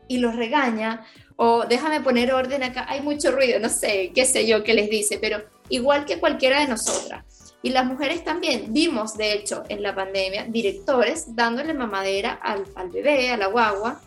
y 0.09 0.17
los 0.19 0.37
regaña 0.37 1.05
o 1.37 1.65
déjame 1.67 2.01
poner 2.01 2.33
orden 2.33 2.63
acá, 2.63 2.87
hay 2.89 3.01
mucho 3.01 3.31
ruido, 3.31 3.61
no 3.61 3.69
sé, 3.69 4.13
qué 4.15 4.25
sé 4.25 4.47
yo 4.47 4.65
qué 4.65 4.75
les 4.75 4.91
dice, 4.91 5.19
pero 5.21 5.43
igual 5.69 6.05
que 6.05 6.19
cualquiera 6.19 6.61
de 6.61 6.69
nosotras 6.69 7.25
y 7.67 7.71
las 7.71 7.85
mujeres 7.85 8.23
también 8.23 8.73
vimos, 8.73 9.17
de 9.17 9.33
hecho, 9.33 9.65
en 9.69 9.83
la 9.83 9.93
pandemia, 9.93 10.45
directores 10.49 11.35
dándole 11.35 11.75
mamadera 11.75 12.33
al, 12.35 12.65
al 12.77 12.91
bebé, 12.91 13.31
a 13.31 13.37
la 13.37 13.49
guagua, 13.49 14.01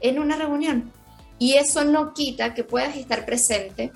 en 0.00 0.20
una 0.20 0.36
reunión. 0.36 0.92
Y 1.38 1.54
eso 1.54 1.84
no 1.84 2.14
quita 2.14 2.54
que 2.54 2.62
puedas 2.62 2.96
estar 2.96 3.24
presente 3.26 3.90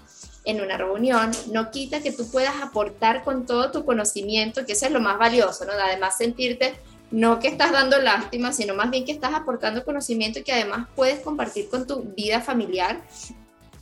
en 0.44 0.60
una 0.60 0.76
reunión, 0.76 1.30
no 1.52 1.70
quita 1.70 2.00
que 2.00 2.10
tú 2.10 2.28
puedas 2.30 2.60
aportar 2.62 3.22
con 3.22 3.46
todo 3.46 3.70
tu 3.70 3.84
conocimiento, 3.84 4.66
que 4.66 4.72
eso 4.72 4.86
es 4.86 4.92
lo 4.92 5.00
más 5.00 5.18
valioso, 5.18 5.64
¿no? 5.64 5.72
Además 5.72 6.16
sentirte 6.16 6.74
no 7.10 7.38
que 7.38 7.48
estás 7.48 7.72
dando 7.72 7.98
lástima, 7.98 8.52
sino 8.52 8.74
más 8.74 8.90
bien 8.90 9.04
que 9.04 9.12
estás 9.12 9.34
aportando 9.34 9.84
conocimiento 9.84 10.42
que 10.44 10.52
además 10.52 10.88
puedes 10.96 11.20
compartir 11.20 11.68
con 11.68 11.86
tu 11.86 12.02
vida 12.16 12.40
familiar 12.40 13.00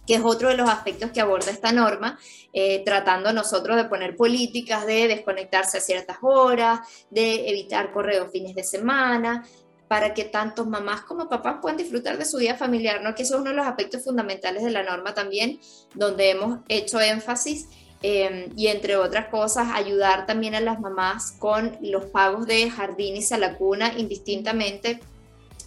que 0.07 0.15
es 0.15 0.23
otro 0.25 0.49
de 0.49 0.57
los 0.57 0.69
aspectos 0.69 1.11
que 1.11 1.21
aborda 1.21 1.51
esta 1.51 1.73
norma, 1.73 2.19
eh, 2.53 2.83
tratando 2.85 3.33
nosotros 3.33 3.77
de 3.77 3.85
poner 3.85 4.17
políticas 4.17 4.87
de 4.87 5.09
desconectarse 5.09 5.79
a 5.79 5.81
ciertas 5.81 6.19
horas, 6.23 6.81
de 7.11 7.49
evitar 7.49 7.93
correos 7.93 8.31
fines 8.33 8.55
de 8.55 8.65
semana, 8.65 9.45
para 9.89 10.15
que 10.15 10.25
tanto 10.25 10.65
mamás 10.65 11.03
como 11.03 11.29
papás 11.29 11.59
puedan 11.61 11.77
disfrutar 11.77 12.17
de 12.17 12.25
su 12.25 12.39
día 12.39 12.57
familiar, 12.57 13.03
¿no? 13.03 13.15
que 13.15 13.25
eso 13.25 13.35
es 13.35 13.41
uno 13.43 13.51
de 13.51 13.57
los 13.57 13.67
aspectos 13.67 14.03
fundamentales 14.03 14.65
de 14.65 14.71
la 14.71 14.83
norma 14.83 15.13
también, 15.13 15.61
donde 15.95 16.31
hemos 16.31 16.61
hecho 16.69 16.99
énfasis. 16.99 17.69
Em, 18.03 18.51
y 18.57 18.67
entre 18.67 18.97
otras 18.97 19.29
cosas, 19.29 19.69
ayudar 19.73 20.27
también 20.27 20.57
a 20.57 20.61
las 20.61 20.81
mamás 20.81 21.33
con 21.39 21.79
los 21.81 22.07
pagos 22.07 22.47
de 22.47 22.69
jardines 22.69 23.31
a 23.31 23.39
la 23.39 23.57
cuna 23.57 23.93
indistintamente 23.97 25.01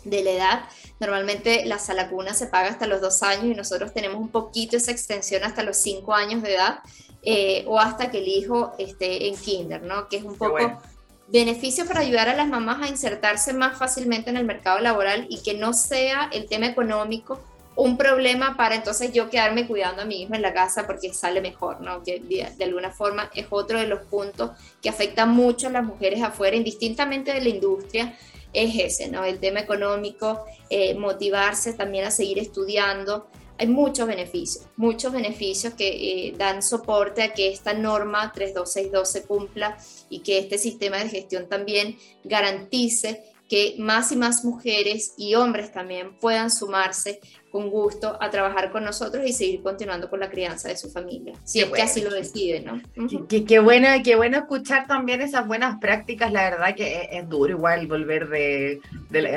de 0.03 0.23
la 0.23 0.31
edad. 0.31 0.65
Normalmente 0.99 1.65
la 1.65 1.79
sala 1.79 2.09
cuna 2.09 2.33
se 2.33 2.47
paga 2.47 2.69
hasta 2.69 2.87
los 2.87 2.99
dos 2.99 3.23
años 3.23 3.45
y 3.45 3.55
nosotros 3.55 3.93
tenemos 3.93 4.19
un 4.19 4.29
poquito 4.29 4.75
esa 4.75 4.91
extensión 4.91 5.43
hasta 5.43 5.63
los 5.63 5.77
cinco 5.77 6.13
años 6.13 6.43
de 6.43 6.55
edad 6.55 6.79
eh, 7.23 7.63
o 7.67 7.79
hasta 7.79 8.11
que 8.11 8.19
el 8.19 8.27
hijo 8.27 8.73
esté 8.77 9.27
en 9.27 9.37
kinder, 9.37 9.81
¿no? 9.83 10.09
Que 10.09 10.17
es 10.17 10.23
un 10.23 10.35
poco 10.35 10.79
beneficio 11.27 11.85
para 11.85 12.01
ayudar 12.01 12.29
a 12.29 12.35
las 12.35 12.47
mamás 12.47 12.83
a 12.83 12.87
insertarse 12.87 13.53
más 13.53 13.77
fácilmente 13.77 14.29
en 14.29 14.37
el 14.37 14.45
mercado 14.45 14.79
laboral 14.79 15.25
y 15.29 15.41
que 15.41 15.53
no 15.55 15.73
sea 15.73 16.29
el 16.31 16.47
tema 16.47 16.67
económico 16.67 17.39
un 17.75 17.97
problema 17.97 18.55
para 18.55 18.75
entonces 18.75 19.11
yo 19.11 19.29
quedarme 19.29 19.67
cuidando 19.67 20.01
a 20.01 20.05
mi 20.05 20.21
hijo 20.21 20.33
en 20.33 20.41
la 20.41 20.53
casa 20.53 20.87
porque 20.87 21.13
sale 21.13 21.41
mejor, 21.41 21.81
¿no? 21.81 22.03
Que 22.03 22.19
de, 22.19 22.63
alguna 22.63 22.91
forma 22.91 23.29
es 23.35 23.47
otro 23.49 23.79
de 23.79 23.87
los 23.87 24.01
puntos 24.01 24.51
que 24.81 24.89
afecta 24.89 25.25
mucho 25.25 25.67
a 25.67 25.71
las 25.71 25.83
mujeres 25.83 26.21
afuera, 26.23 26.55
indistintamente 26.55 27.33
de 27.33 27.41
la 27.41 27.49
industria, 27.49 28.17
es 28.53 28.75
ese, 28.77 29.09
¿no? 29.09 29.25
El 29.25 29.39
tema 29.39 29.59
económico, 29.59 30.45
eh, 30.69 30.95
motivarse 30.95 31.73
también 31.73 32.05
a 32.05 32.11
seguir 32.11 32.39
estudiando. 32.39 33.27
Hay 33.57 33.67
muchos 33.67 34.07
beneficios, 34.07 34.65
muchos 34.77 35.11
beneficios 35.11 35.73
que 35.73 35.87
eh, 36.27 36.33
dan 36.37 36.61
soporte 36.61 37.23
a 37.23 37.33
que 37.33 37.49
esta 37.49 37.73
norma 37.73 38.31
32612 38.33 39.11
se 39.11 39.27
cumpla 39.27 39.77
y 40.09 40.19
que 40.19 40.39
este 40.39 40.57
sistema 40.57 40.97
de 40.97 41.09
gestión 41.09 41.47
también 41.47 41.97
garantice 42.23 43.34
que 43.49 43.75
más 43.77 44.11
y 44.11 44.15
más 44.15 44.43
mujeres 44.43 45.13
y 45.17 45.35
hombres 45.35 45.71
también 45.71 46.17
puedan 46.19 46.49
sumarse 46.49 47.19
con 47.51 47.69
gusto 47.69 48.17
a 48.19 48.29
trabajar 48.29 48.71
con 48.71 48.83
nosotros 48.83 49.23
y 49.25 49.31
seguir 49.31 49.61
continuando 49.61 50.09
con 50.09 50.19
la 50.19 50.29
crianza 50.29 50.67
de 50.67 50.75
su 50.75 50.89
familia, 50.89 51.35
si 51.43 51.61
es 51.61 51.69
que 51.69 51.81
así 51.81 52.01
lo 52.01 52.11
deciden, 52.11 52.65
¿no? 52.65 52.81
qué, 53.27 53.59
bueno, 53.59 53.87
qué 54.03 54.15
bueno 54.15 54.37
escuchar 54.37 54.87
también 54.87 55.21
esas 55.21 55.47
buenas 55.47 55.79
prácticas, 55.79 56.33
la 56.33 56.49
verdad 56.49 56.75
que 56.75 57.07
es, 57.11 57.29
duro 57.29 57.51
igual 57.51 57.87
volver 57.87 58.27
de, 58.27 58.81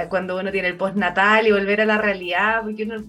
cuando 0.09 0.39
uno 0.39 0.51
tiene 0.51 0.69
el 0.69 0.77
postnatal 0.77 1.47
y 1.47 1.53
volver 1.53 1.83
a 1.83 1.85
la 1.85 1.99
realidad, 1.99 2.63
porque 2.65 2.85
uno, 2.85 3.05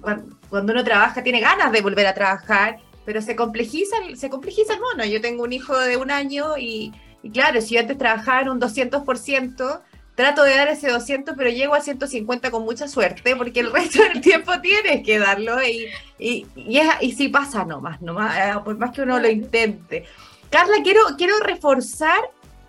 cuando, 0.00 0.72
uno 0.72 0.84
trabaja 0.84 1.22
tiene 1.22 1.40
ganas 1.40 1.72
de 1.72 1.82
volver 1.82 2.06
a 2.06 2.14
trabajar, 2.14 2.78
pero 3.04 3.20
se 3.20 3.36
complejiza, 3.36 3.96
se 4.16 4.30
complejiza 4.30 4.74
el 4.74 4.80
mono. 4.80 5.04
Yo 5.04 5.20
tengo 5.20 5.42
un 5.42 5.52
hijo 5.52 5.78
de 5.78 5.96
un 5.98 6.10
año 6.10 6.56
y 6.56 6.90
Y 7.22 7.30
claro, 7.30 7.60
si 7.60 7.74
yo 7.74 7.80
antes 7.80 7.98
trabajaba 7.98 8.42
en 8.42 8.48
un 8.50 8.60
200%, 8.60 9.80
trato 10.14 10.44
de 10.44 10.54
dar 10.54 10.68
ese 10.68 10.88
200, 10.88 11.34
pero 11.36 11.50
llego 11.50 11.74
a 11.74 11.80
150 11.80 12.50
con 12.50 12.64
mucha 12.64 12.88
suerte, 12.88 13.34
porque 13.36 13.60
el 13.60 13.72
resto 13.72 14.02
del 14.02 14.20
tiempo 14.20 14.52
tienes 14.60 15.02
que 15.04 15.18
darlo 15.18 15.62
y, 15.62 15.88
y, 16.18 16.46
y, 16.54 16.80
y 17.00 17.12
si 17.12 17.28
pasa 17.28 17.64
nomás, 17.64 18.00
nomás, 18.00 18.36
eh, 18.36 18.60
por 18.64 18.76
más 18.78 18.92
que 18.92 19.02
uno 19.02 19.18
lo 19.18 19.28
intente. 19.28 20.04
Carla, 20.50 20.76
quiero, 20.82 21.00
quiero 21.18 21.38
reforzar 21.40 22.20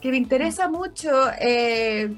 que 0.01 0.09
me 0.11 0.17
interesa 0.17 0.67
mucho, 0.69 1.09
eh, 1.39 2.13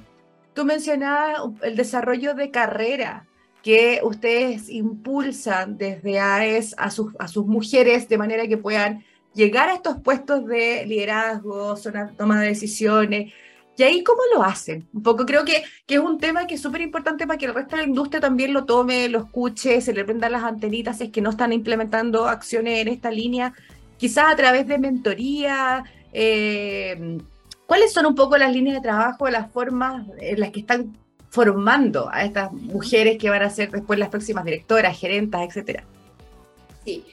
tú 0.54 0.66
mencionabas 0.66 1.42
el 1.62 1.76
desarrollo 1.76 2.34
de 2.34 2.52
carrera 2.52 3.26
que 3.64 4.00
ustedes 4.04 4.70
impulsan 4.70 5.78
desde 5.78 6.20
AES 6.20 6.74
a 6.78 6.90
sus, 6.90 7.14
a 7.20 7.28
sus 7.28 7.46
mujeres 7.46 8.08
de 8.08 8.18
manera 8.18 8.48
que 8.48 8.58
puedan 8.58 9.04
llegar 9.34 9.70
a 9.70 9.74
estos 9.74 10.02
puestos 10.02 10.46
de 10.48 10.86
liderazgo, 10.86 11.76
zona, 11.76 12.14
toma 12.18 12.42
de 12.42 12.48
decisiones, 12.48 13.34
¿Y 13.78 13.84
ahí 13.84 14.04
cómo 14.04 14.22
lo 14.34 14.44
hacen? 14.44 14.88
Un 14.92 15.04
poco 15.04 15.26
creo 15.26 15.46
que, 15.46 15.64
que 15.86 15.96
es 15.96 16.02
un 16.02 16.18
tema 16.18 16.48
que 16.48 16.56
es 16.56 16.62
súper 16.62 16.82
importante 16.82 17.28
para 17.28 17.38
que 17.38 17.46
el 17.46 17.54
resto 17.54 17.76
de 17.76 17.84
la 17.84 17.88
industria 17.88 18.20
también 18.20 18.52
lo 18.52 18.66
tome, 18.66 19.08
lo 19.08 19.20
escuche, 19.20 19.80
se 19.82 19.94
le 19.94 20.04
prendan 20.04 20.32
las 20.32 20.44
antenitas 20.44 20.98
si 20.98 21.06
es 21.06 21.12
que 21.12 21.22
no 21.22 21.30
están 21.30 21.54
implementando 21.54 22.28
acciones 22.28 22.80
en 22.80 22.88
esta 22.88 23.12
línea, 23.12 23.54
quizás 23.98 24.34
a 24.34 24.36
través 24.36 24.68
de 24.68 24.80
mentoría. 24.80 25.84
Eh, 26.12 27.20
¿Cuáles 27.68 27.94
son 27.94 28.08
un 28.08 28.16
poco 28.16 28.36
las 28.38 28.52
líneas 28.52 28.78
de 28.78 28.82
trabajo, 28.82 29.30
las 29.30 29.52
formas 29.52 30.08
en 30.20 30.40
las 30.40 30.50
que 30.50 30.62
están 30.62 30.98
formando 31.30 32.10
a 32.12 32.24
estas 32.24 32.52
mujeres 32.52 33.18
que 33.20 33.30
van 33.30 33.44
a 33.44 33.50
ser 33.52 33.70
después 33.70 34.00
las 34.00 34.10
próximas 34.10 34.44
directoras, 34.44 34.98
gerentas, 34.98 35.42
etcétera? 35.48 35.84
Sí, 36.84 37.06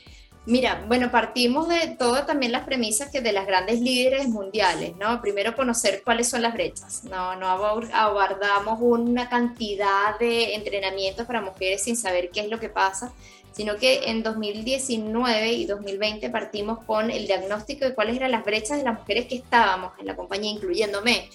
Mira, 0.47 0.85
bueno, 0.87 1.11
partimos 1.11 1.69
de 1.69 1.97
todas 1.99 2.27
también 2.27 2.53
las 2.53 2.65
premisas 2.65 3.11
que 3.11 3.23
de 3.23 3.33
las 3.33 3.47
grandes 3.47 3.81
líderes 3.81 4.29
mundiales, 4.29 4.95
¿no? 4.97 5.23
Primero 5.23 5.57
conocer 5.57 6.03
cuáles 6.05 6.29
son 6.29 6.43
las 6.43 6.53
brechas, 6.53 7.05
no, 7.05 7.35
no 7.37 7.49
abordamos 7.49 8.79
una 8.83 9.31
cantidad 9.31 10.19
de 10.19 10.55
entrenamientos 10.55 11.27
para 11.27 11.41
mujeres 11.41 11.85
sin 11.85 11.97
saber 11.97 12.31
qué 12.31 12.41
es 12.41 12.49
lo 12.51 12.61
que 12.61 12.69
pasa, 12.69 13.15
sino 13.53 13.77
que 13.77 14.11
en 14.11 14.23
2019 14.23 15.53
y 15.53 15.65
2020 15.65 16.29
partimos 16.29 16.85
con 16.85 17.11
el 17.11 17.27
diagnóstico 17.27 17.87
de 17.87 17.95
cuáles 17.95 18.17
eran 18.17 18.33
las 18.33 18.45
brechas 18.45 18.77
de 18.77 18.85
las 18.85 18.99
mujeres 18.99 19.27
que 19.27 19.37
estábamos 19.37 19.93
en 19.99 20.07
la 20.07 20.17
compañía, 20.17 20.51
incluyéndome. 20.51 21.31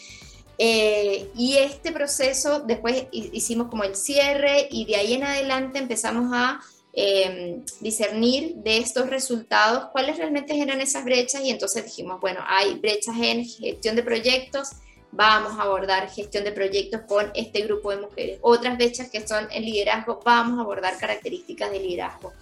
Eh, 0.60 1.30
y 1.36 1.56
este 1.56 1.94
proceso 1.94 2.60
después 2.60 3.08
hicimos 3.12 3.70
como 3.70 3.86
el 3.86 3.96
cierre 3.96 4.68
y 4.70 4.86
de 4.86 4.98
ahí 4.98 5.14
en 5.14 5.24
adelante 5.24 5.80
empezamos 5.80 6.30
a 6.34 6.60
Em, 6.92 7.64
discernir 7.82 8.56
de 8.56 8.80
estos 8.80 9.10
resultados 9.10 9.90
cuáles 9.92 10.18
realmente 10.18 10.60
eran 10.60 10.82
esas 10.82 11.06
brechas 11.06 11.42
y 11.44 11.52
entonces 11.52 11.86
dijimos, 11.86 12.20
bueno, 12.20 12.40
hay 12.48 12.80
brechas 12.80 13.16
en 13.22 13.46
gestión 13.46 13.96
de 13.96 14.02
proyectos, 14.02 14.70
vamos 15.12 15.58
a 15.60 15.64
abordar 15.64 16.10
gestión 16.10 16.44
de 16.44 16.52
proyectos 16.52 17.02
con 17.08 17.32
este 17.36 17.62
grupo 17.62 17.92
de 17.92 18.02
mujeres. 18.02 18.40
Otras 18.42 18.76
brechas 18.76 19.10
que 19.12 19.26
son 19.28 19.48
en 19.52 19.66
liderazgo, 19.66 20.20
vamos 20.26 20.58
a 20.58 20.62
abordar 20.62 20.98
características 20.98 21.70
de 21.70 21.80
liderazgo. 21.80 22.34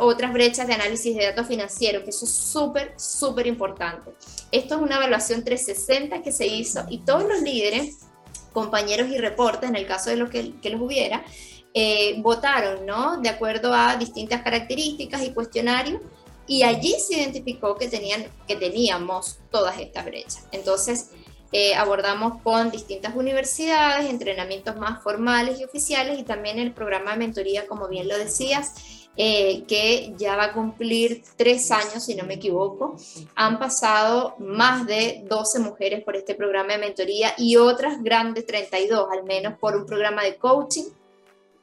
Otras 0.00 0.32
brechas 0.32 0.66
de 0.66 0.74
análisis 0.74 1.14
de 1.14 1.26
datos 1.26 1.46
financieros, 1.46 2.02
que 2.02 2.10
eso 2.10 2.24
es 2.24 2.32
súper, 2.32 2.94
súper 2.96 3.46
importante. 3.46 4.10
Esto 4.50 4.74
es 4.74 4.82
una 4.82 4.96
evaluación 4.96 5.44
360 5.44 6.20
que 6.20 6.32
se 6.32 6.46
hizo 6.48 6.84
y 6.88 6.98
todos 6.98 7.28
los 7.28 7.42
líderes, 7.42 7.98
compañeros 8.52 9.08
y 9.08 9.18
reportes, 9.18 9.68
en 9.68 9.76
el 9.76 9.86
caso 9.86 10.10
de 10.10 10.16
los 10.16 10.30
que, 10.30 10.54
que 10.60 10.70
los 10.70 10.80
hubiera, 10.80 11.24
eh, 11.76 12.14
votaron, 12.18 12.86
¿no? 12.86 13.20
De 13.20 13.28
acuerdo 13.28 13.74
a 13.74 13.96
distintas 13.96 14.42
características 14.42 15.24
y 15.24 15.32
cuestionarios, 15.32 16.00
y 16.46 16.62
allí 16.62 16.94
se 17.00 17.16
identificó 17.16 17.74
que, 17.76 17.88
tenían, 17.88 18.26
que 18.46 18.54
teníamos 18.54 19.38
todas 19.50 19.80
estas 19.80 20.04
brechas. 20.04 20.46
Entonces, 20.52 21.10
eh, 21.50 21.74
abordamos 21.74 22.40
con 22.42 22.70
distintas 22.70 23.16
universidades, 23.16 24.08
entrenamientos 24.08 24.76
más 24.76 25.02
formales 25.02 25.60
y 25.60 25.64
oficiales, 25.64 26.18
y 26.18 26.22
también 26.22 26.60
el 26.60 26.72
programa 26.72 27.12
de 27.12 27.18
mentoría, 27.18 27.66
como 27.66 27.88
bien 27.88 28.06
lo 28.06 28.16
decías, 28.18 29.08
eh, 29.16 29.64
que 29.66 30.12
ya 30.16 30.36
va 30.36 30.44
a 30.44 30.52
cumplir 30.52 31.22
tres 31.36 31.72
años, 31.72 32.04
si 32.04 32.14
no 32.14 32.24
me 32.24 32.34
equivoco. 32.34 32.96
Han 33.34 33.58
pasado 33.58 34.36
más 34.38 34.86
de 34.86 35.24
12 35.28 35.58
mujeres 35.58 36.04
por 36.04 36.14
este 36.14 36.36
programa 36.36 36.74
de 36.74 36.78
mentoría 36.78 37.34
y 37.36 37.56
otras 37.56 38.02
grandes 38.02 38.46
32, 38.46 39.08
al 39.10 39.24
menos 39.24 39.58
por 39.58 39.76
un 39.76 39.86
programa 39.86 40.22
de 40.22 40.36
coaching 40.36 40.84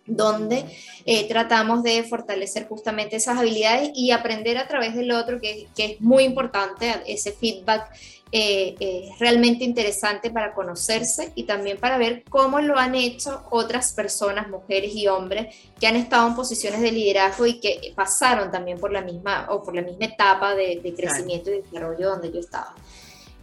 donde 0.06 0.66
eh, 1.06 1.28
tratamos 1.28 1.84
de 1.84 2.04
fortalecer 2.04 2.68
justamente 2.68 3.16
esas 3.16 3.38
habilidades 3.38 3.92
y 3.94 4.12
aprender 4.12 4.58
a 4.58 4.68
través 4.68 4.96
del 4.96 5.12
otro, 5.12 5.40
que, 5.40 5.68
es 5.78 6.02
muy 6.02 6.24
importante, 6.24 6.94
ese 7.06 7.32
feedback 7.32 7.92
eh, 8.34 8.76
eh, 8.80 9.10
realmente 9.20 9.66
interesante 9.66 10.32
para 10.32 10.54
conocerse 10.54 11.34
y 11.36 11.44
también 11.44 11.78
para 11.78 11.98
ver 11.98 12.24
cómo 12.30 12.62
lo 12.62 12.78
han 12.78 12.96
hecho 12.96 13.44
otras 13.52 13.94
personas, 13.94 14.50
mujeres 14.50 14.96
y 14.96 15.08
hombres, 15.08 15.56
que 15.80 15.88
han 15.88 15.96
estado 15.96 16.28
en 16.30 16.36
posiciones 16.36 16.82
de 16.82 16.92
liderazgo 16.92 17.46
y 17.46 17.60
que 17.60 17.94
pasaron 17.96 18.50
también 18.50 18.80
por 18.80 18.92
la 18.92 19.02
misma, 19.02 19.48
o 19.50 19.62
por 19.64 19.76
la 19.76 19.82
misma 19.82 20.06
etapa 20.06 20.56
de, 20.56 20.94
crecimiento 20.96 21.52
y 21.52 21.62
desarrollo 21.62 22.10
donde 22.10 22.32
yo 22.32 22.40
estaba. 22.40 22.74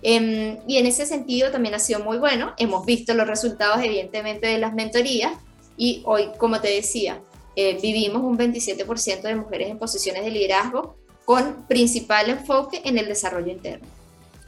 Em, 0.01 0.59
y 0.67 0.79
en 0.79 0.87
ese 0.87 1.07
sentido 1.07 1.51
también 1.51 1.75
ha 1.75 1.81
sido 1.81 2.01
muy 2.01 2.19
bueno. 2.19 2.55
Hemos 2.57 2.87
visto 2.87 3.15
los 3.15 3.27
resultados, 3.27 3.85
evidentemente, 3.85 4.47
de 4.47 4.59
las 4.59 4.73
mentorías, 4.73 5.33
y 5.79 6.03
hoy, 6.05 6.31
como 6.37 6.61
te 6.61 6.69
decía, 6.69 7.21
eh, 7.57 7.79
vivimos 7.81 8.23
un 8.23 8.37
27% 8.37 9.23
de 9.23 9.35
mujeres 9.37 9.71
en 9.71 9.79
posiciones 9.79 10.25
de 10.25 10.31
liderazgo 10.31 10.97
con 11.25 11.67
principal 11.67 12.29
enfoque 12.29 12.83
en 12.85 12.99
el 12.99 13.07
desarrollo 13.07 13.51
interno. 13.51 13.87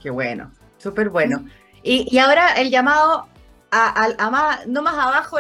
Qué 0.03 0.11
bueno, 0.11 0.53
súper 0.79 1.09
bueno. 1.09 1.47
Y, 1.83 2.07
y, 2.11 2.19
ahora 2.19 2.55
el 2.55 2.71
llamado 2.71 3.27
a, 3.71 4.12
a, 4.19 4.31
más, 4.31 4.66
no 4.66 4.83
más 4.83 4.95
abajo 4.95 5.38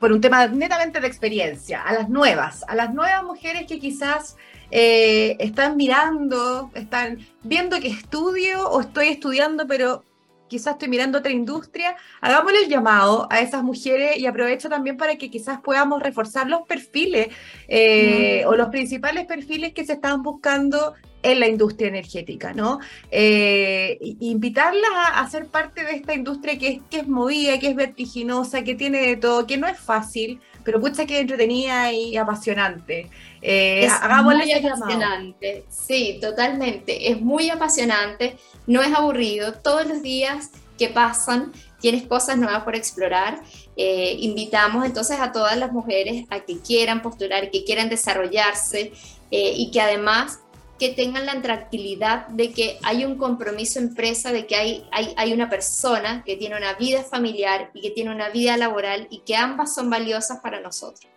por 0.00 0.12
un 0.12 0.20
tema 0.20 0.46
netamente 0.48 1.00
de 1.00 1.06
experiencia, 1.06 1.82
a 1.82 1.92
las 1.92 2.08
nuevas, 2.08 2.64
a 2.66 2.74
las 2.74 2.92
nuevas 2.92 3.22
mujeres 3.22 3.66
que 3.66 3.78
quizás 3.78 4.36
eh, 4.70 5.36
están 5.38 5.76
mirando, 5.76 6.70
están 6.74 7.18
viendo 7.42 7.80
que 7.80 7.88
estudio 7.88 8.68
o 8.68 8.80
estoy 8.80 9.08
estudiando, 9.08 9.66
pero 9.66 10.04
quizás 10.48 10.74
estoy 10.74 10.88
mirando 10.88 11.18
otra 11.18 11.32
industria, 11.32 11.96
hagámosle 12.20 12.64
el 12.64 12.68
llamado 12.68 13.26
a 13.30 13.40
esas 13.40 13.62
mujeres 13.62 14.16
y 14.18 14.26
aprovecho 14.26 14.68
también 14.68 14.96
para 14.96 15.16
que 15.16 15.30
quizás 15.30 15.60
podamos 15.60 16.02
reforzar 16.02 16.48
los 16.48 16.62
perfiles 16.62 17.28
eh, 17.68 18.44
o 18.46 18.56
los 18.56 18.68
principales 18.68 19.26
perfiles 19.26 19.72
que 19.72 19.84
se 19.84 19.94
están 19.94 20.22
buscando 20.22 20.94
en 21.22 21.40
la 21.40 21.48
industria 21.48 21.88
energética, 21.88 22.52
¿no? 22.52 22.78
Eh, 23.10 23.98
invitarlas 24.20 24.90
a, 25.14 25.28
ser 25.28 25.46
parte 25.46 25.84
de 25.84 25.92
esta 25.92 26.14
industria 26.14 26.58
que 26.58 26.68
es, 26.68 26.80
que 26.88 27.00
es 27.00 27.08
movida, 27.08 27.58
que 27.58 27.68
es 27.68 27.74
vertiginosa, 27.74 28.62
que 28.62 28.74
tiene 28.74 29.00
de 29.00 29.16
todo, 29.16 29.46
que 29.46 29.56
no 29.56 29.66
es 29.66 29.78
fácil, 29.78 30.40
pero 30.68 30.82
pucha 30.82 31.06
que 31.06 31.20
entretenida 31.20 31.90
y 31.90 32.14
apasionante. 32.18 33.08
Eh, 33.40 33.86
es 33.86 33.92
muy 34.22 34.52
apasionante, 34.52 35.64
sí, 35.70 36.18
totalmente. 36.20 37.10
Es 37.10 37.22
muy 37.22 37.48
apasionante, 37.48 38.36
no 38.66 38.82
es 38.82 38.94
aburrido. 38.94 39.54
Todos 39.54 39.86
los 39.86 40.02
días 40.02 40.50
que 40.76 40.90
pasan 40.90 41.54
tienes 41.80 42.06
cosas 42.06 42.36
nuevas 42.36 42.64
por 42.64 42.76
explorar. 42.76 43.40
Eh, 43.78 44.16
invitamos 44.20 44.84
entonces 44.84 45.18
a 45.18 45.32
todas 45.32 45.56
las 45.56 45.72
mujeres 45.72 46.26
a 46.28 46.40
que 46.40 46.58
quieran 46.58 47.00
postular, 47.00 47.50
que 47.50 47.64
quieran 47.64 47.88
desarrollarse 47.88 48.92
eh, 49.30 49.52
y 49.56 49.70
que 49.70 49.80
además 49.80 50.40
que 50.78 50.90
tengan 50.90 51.26
la 51.26 51.40
tranquilidad 51.42 52.28
de 52.28 52.52
que 52.52 52.78
hay 52.82 53.04
un 53.04 53.16
compromiso 53.18 53.78
empresa, 53.78 54.32
de 54.32 54.46
que 54.46 54.54
hay, 54.54 54.84
hay, 54.92 55.12
hay, 55.16 55.32
una 55.32 55.50
persona 55.50 56.22
que 56.24 56.36
tiene 56.36 56.56
una 56.56 56.74
vida 56.74 57.02
familiar 57.02 57.70
y 57.74 57.80
que 57.80 57.90
tiene 57.90 58.10
una 58.10 58.28
vida 58.30 58.56
laboral 58.56 59.08
y 59.10 59.20
que 59.20 59.36
ambas 59.36 59.74
son 59.74 59.90
valiosas 59.90 60.40
para 60.40 60.60
nosotros. 60.60 61.10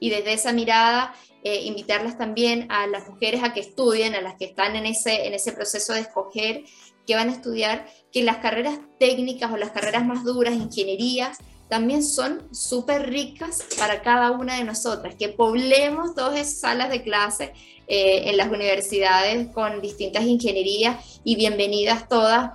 Y 0.00 0.10
desde 0.10 0.32
esa 0.32 0.52
mirada, 0.52 1.14
eh, 1.42 1.64
invitarlas 1.64 2.16
también 2.16 2.70
a 2.70 2.86
las 2.86 3.08
mujeres 3.08 3.42
a 3.42 3.52
que 3.52 3.60
estudien, 3.60 4.14
a 4.14 4.22
las 4.22 4.36
que 4.36 4.46
están 4.46 4.76
en 4.76 4.86
ese, 4.86 5.26
en 5.26 5.34
ese 5.34 5.52
proceso 5.52 5.92
de 5.92 6.00
escoger 6.00 6.64
que 7.06 7.14
van 7.14 7.28
a 7.28 7.32
estudiar, 7.32 7.86
que 8.12 8.22
las 8.22 8.38
carreras 8.38 8.78
técnicas 8.98 9.52
o 9.52 9.58
las 9.58 9.70
carreras 9.70 10.06
más 10.06 10.24
duras, 10.24 10.54
ingenierías, 10.54 11.38
también 11.68 12.02
son 12.04 12.42
súper 12.52 13.08
ricas 13.10 13.64
para 13.78 14.02
cada 14.02 14.30
una 14.30 14.58
de 14.58 14.64
nosotras, 14.64 15.14
que 15.14 15.28
poblemos 15.28 16.14
todas 16.14 16.38
esas 16.38 16.60
salas 16.60 16.90
de 16.90 17.02
clase 17.02 17.52
eh, 17.86 18.30
en 18.30 18.36
las 18.36 18.48
universidades 18.48 19.48
con 19.48 19.80
distintas 19.80 20.24
ingenierías 20.24 21.20
y 21.24 21.36
bienvenidas 21.36 22.08
todas 22.08 22.52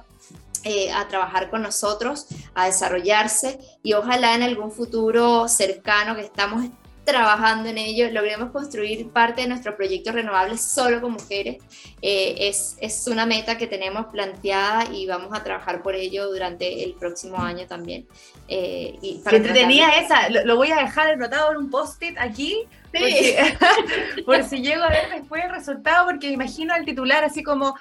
eh, 0.63 0.91
a 0.91 1.07
trabajar 1.07 1.49
con 1.49 1.61
nosotros, 1.61 2.27
a 2.53 2.65
desarrollarse. 2.65 3.59
Y 3.81 3.93
ojalá 3.93 4.35
en 4.35 4.43
algún 4.43 4.71
futuro 4.71 5.47
cercano 5.47 6.15
que 6.15 6.21
estamos 6.21 6.65
trabajando 7.09 7.69
en 7.69 7.77
ello, 7.77 8.09
logremos 8.11 8.51
construir 8.51 9.09
parte 9.09 9.41
de 9.41 9.47
nuestro 9.47 9.75
proyecto 9.75 10.11
renovable 10.11 10.57
solo 10.57 11.01
con 11.01 11.13
mujeres. 11.13 11.57
Eh, 12.01 12.35
es, 12.47 12.77
es, 12.79 13.07
una 13.07 13.25
meta 13.25 13.57
que 13.57 13.67
tenemos 13.67 14.05
planteada 14.07 14.85
y 14.93 15.05
vamos 15.07 15.37
a 15.37 15.43
trabajar 15.43 15.81
por 15.81 15.95
ello 15.95 16.31
durante 16.31 16.83
el 16.83 16.93
próximo 16.93 17.37
año 17.37 17.67
también. 17.67 18.07
Eh, 18.47 18.97
y 19.01 19.19
para 19.19 19.37
entretenía 19.37 19.99
esa, 19.99 20.29
lo, 20.29 20.55
voy 20.55 20.71
a 20.71 20.77
dejar 20.77 21.11
anotado 21.11 21.51
en 21.51 21.57
un 21.57 21.69
post-it 21.69 22.17
aquí. 22.17 22.65
Sí. 22.93 23.35
Por, 24.25 24.43
si, 24.43 24.61
llego 24.61 24.83
a 24.83 24.89
ver 24.89 25.09
después 25.13 25.43
el 25.43 25.51
resultado, 25.51 26.07
porque 26.07 26.27
me 26.27 26.33
imagino 26.33 26.73
al 26.73 26.85
titular 26.85 27.23
así 27.23 27.43
como 27.43 27.75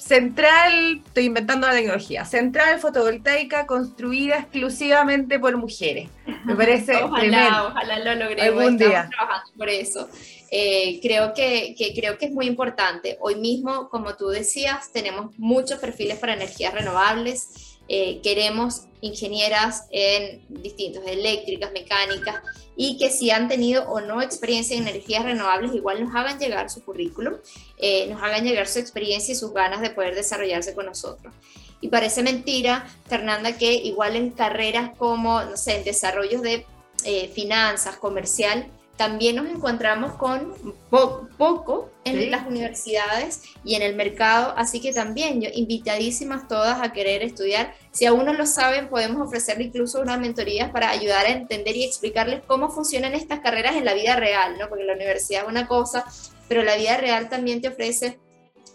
central, 0.00 1.02
estoy 1.06 1.26
inventando 1.26 1.66
la 1.66 1.74
tecnología, 1.74 2.24
central 2.24 2.80
fotovoltaica 2.80 3.66
construida 3.66 4.38
exclusivamente 4.38 5.38
por 5.38 5.56
mujeres. 5.56 6.08
Me 6.44 6.56
parece 6.56 6.96
ojalá, 6.96 7.66
Ojalá 7.68 7.98
lo 7.98 8.14
logremos, 8.14 8.62
Algún 8.62 8.78
día. 8.78 9.08
trabajando 9.10 9.52
por 9.56 9.68
eso. 9.68 10.08
Eh, 10.50 10.98
creo, 11.02 11.32
que, 11.34 11.74
que, 11.78 11.94
creo 11.94 12.18
que 12.18 12.26
es 12.26 12.32
muy 12.32 12.46
importante. 12.46 13.18
Hoy 13.20 13.36
mismo, 13.36 13.88
como 13.88 14.16
tú 14.16 14.28
decías, 14.28 14.90
tenemos 14.90 15.38
muchos 15.38 15.78
perfiles 15.78 16.18
para 16.18 16.32
energías 16.32 16.74
renovables 16.74 17.69
eh, 17.92 18.20
queremos 18.22 18.82
ingenieras 19.00 19.88
en 19.90 20.42
distintos, 20.48 21.02
eléctricas, 21.08 21.72
mecánicas, 21.72 22.36
y 22.76 22.96
que 22.98 23.10
si 23.10 23.32
han 23.32 23.48
tenido 23.48 23.82
o 23.90 24.00
no 24.00 24.22
experiencia 24.22 24.76
en 24.76 24.86
energías 24.86 25.24
renovables, 25.24 25.74
igual 25.74 26.04
nos 26.04 26.14
hagan 26.14 26.38
llegar 26.38 26.70
su 26.70 26.84
currículum, 26.84 27.34
eh, 27.78 28.06
nos 28.06 28.22
hagan 28.22 28.44
llegar 28.44 28.68
su 28.68 28.78
experiencia 28.78 29.32
y 29.32 29.34
sus 29.34 29.52
ganas 29.52 29.80
de 29.80 29.90
poder 29.90 30.14
desarrollarse 30.14 30.72
con 30.72 30.86
nosotros. 30.86 31.34
Y 31.80 31.88
parece 31.88 32.22
mentira, 32.22 32.88
Fernanda, 33.08 33.58
que 33.58 33.72
igual 33.72 34.14
en 34.14 34.30
carreras 34.30 34.92
como, 34.96 35.42
no 35.42 35.56
sé, 35.56 35.78
en 35.78 35.84
desarrollos 35.84 36.42
de 36.42 36.64
eh, 37.04 37.28
finanzas, 37.34 37.96
comercial, 37.96 38.70
también 39.00 39.36
nos 39.36 39.48
encontramos 39.48 40.12
con 40.12 40.52
poco 40.90 41.90
en 42.04 42.30
las 42.30 42.46
universidades 42.46 43.44
y 43.64 43.74
en 43.74 43.80
el 43.80 43.96
mercado, 43.96 44.52
así 44.58 44.78
que 44.78 44.92
también 44.92 45.40
yo 45.40 45.48
invitadísimas 45.54 46.46
todas 46.48 46.82
a 46.82 46.92
querer 46.92 47.22
estudiar. 47.22 47.72
Si 47.92 48.04
aún 48.04 48.26
no 48.26 48.34
lo 48.34 48.44
saben, 48.44 48.90
podemos 48.90 49.26
ofrecerle 49.26 49.64
incluso 49.64 50.02
unas 50.02 50.20
mentorías 50.20 50.70
para 50.70 50.90
ayudar 50.90 51.24
a 51.24 51.30
entender 51.30 51.76
y 51.76 51.84
explicarles 51.84 52.42
cómo 52.46 52.68
funcionan 52.68 53.14
estas 53.14 53.40
carreras 53.40 53.76
en 53.76 53.86
la 53.86 53.94
vida 53.94 54.16
real, 54.16 54.58
¿no? 54.58 54.68
Porque 54.68 54.84
la 54.84 54.92
universidad 54.92 55.44
es 55.44 55.48
una 55.48 55.66
cosa, 55.66 56.04
pero 56.46 56.62
la 56.62 56.76
vida 56.76 56.98
real 56.98 57.30
también 57.30 57.62
te 57.62 57.68
ofrece 57.68 58.18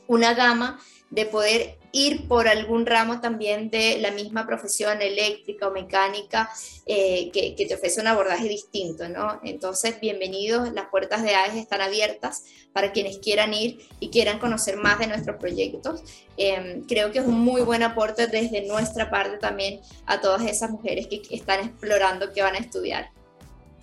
una 0.07 0.33
gama 0.33 0.79
de 1.15 1.25
poder 1.25 1.77
ir 1.93 2.27
por 2.27 2.49
algún 2.49 2.85
ramo 2.85 3.21
también 3.21 3.69
de 3.69 3.97
la 3.99 4.11
misma 4.11 4.45
profesión 4.45 5.01
eléctrica 5.01 5.69
o 5.69 5.71
mecánica 5.71 6.49
eh, 6.85 7.31
que, 7.31 7.55
te 7.65 7.73
ofrece 7.73 8.01
un 8.01 8.07
abordaje 8.07 8.49
distinto, 8.49 9.07
¿no? 9.07 9.39
Entonces, 9.45 9.97
bienvenidos, 10.01 10.73
las 10.73 10.89
puertas 10.89 11.23
de 11.23 11.33
AES 11.33 11.55
están 11.55 11.81
abiertas 11.81 12.43
para 12.73 12.91
quienes 12.91 13.19
quieran 13.19 13.53
ir 13.53 13.79
y 14.01 14.09
quieran 14.09 14.39
conocer 14.39 14.75
más 14.75 14.99
de 14.99 15.07
nuestros 15.07 15.37
proyectos. 15.37 16.03
Em, 16.35 16.85
creo 16.85 17.13
que 17.13 17.19
es 17.19 17.25
un 17.25 17.39
muy 17.39 17.61
buen 17.61 17.81
aporte 17.81 18.27
desde 18.27 18.67
nuestra 18.67 19.09
parte 19.09 19.37
también 19.37 19.79
a 20.05 20.19
todas 20.19 20.43
esas 20.43 20.69
mujeres 20.69 21.07
que 21.07 21.21
están 21.31 21.61
explorando 21.61 22.33
que 22.33 22.41
van 22.41 22.55
a 22.55 22.59
estudiar. 22.59 23.09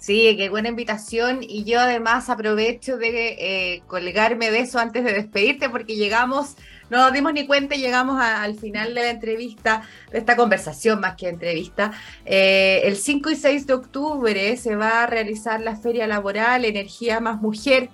Sí, 0.03 0.35
qué 0.37 0.49
buena 0.49 0.69
invitación. 0.69 1.45
Y 1.45 1.63
yo 1.63 1.79
además 1.79 2.29
aprovecho 2.29 2.97
de 2.97 3.37
eh, 3.39 3.83
colgarme 3.87 4.51
de 4.51 4.59
eso 4.59 4.81
antes 4.81 5.05
de 5.05 5.13
despedirte 5.13 5.71
porque 5.71 5.95
llegamos 5.95 6.57
no 6.93 6.99
nos 6.99 7.13
dimos 7.15 7.33
ni 7.33 7.47
cuenta 7.47 7.75
y 7.75 7.81
llegamos 7.81 8.21
al 8.21 8.55
final 8.55 8.95
de 8.95 9.01
la 9.01 9.11
entrevista, 9.11 9.83
de 10.11 10.19
esta 10.19 10.37
conversación 10.37 11.01
más 11.01 11.17
que 11.17 11.31
entrevista. 11.31 11.91
Eh, 12.27 12.83
el 12.85 12.97
5 12.97 13.31
y 13.31 13.37
6 13.37 13.67
de 13.67 13.73
octubre 13.73 14.57
se 14.59 14.77
va 14.77 15.05
a 15.05 15.07
realizar 15.07 15.63
la 15.63 15.75
Feria 15.75 16.07
Laboral 16.07 16.67
Energía 16.67 17.19
Más 17.19 17.41
Mujer 17.41 17.89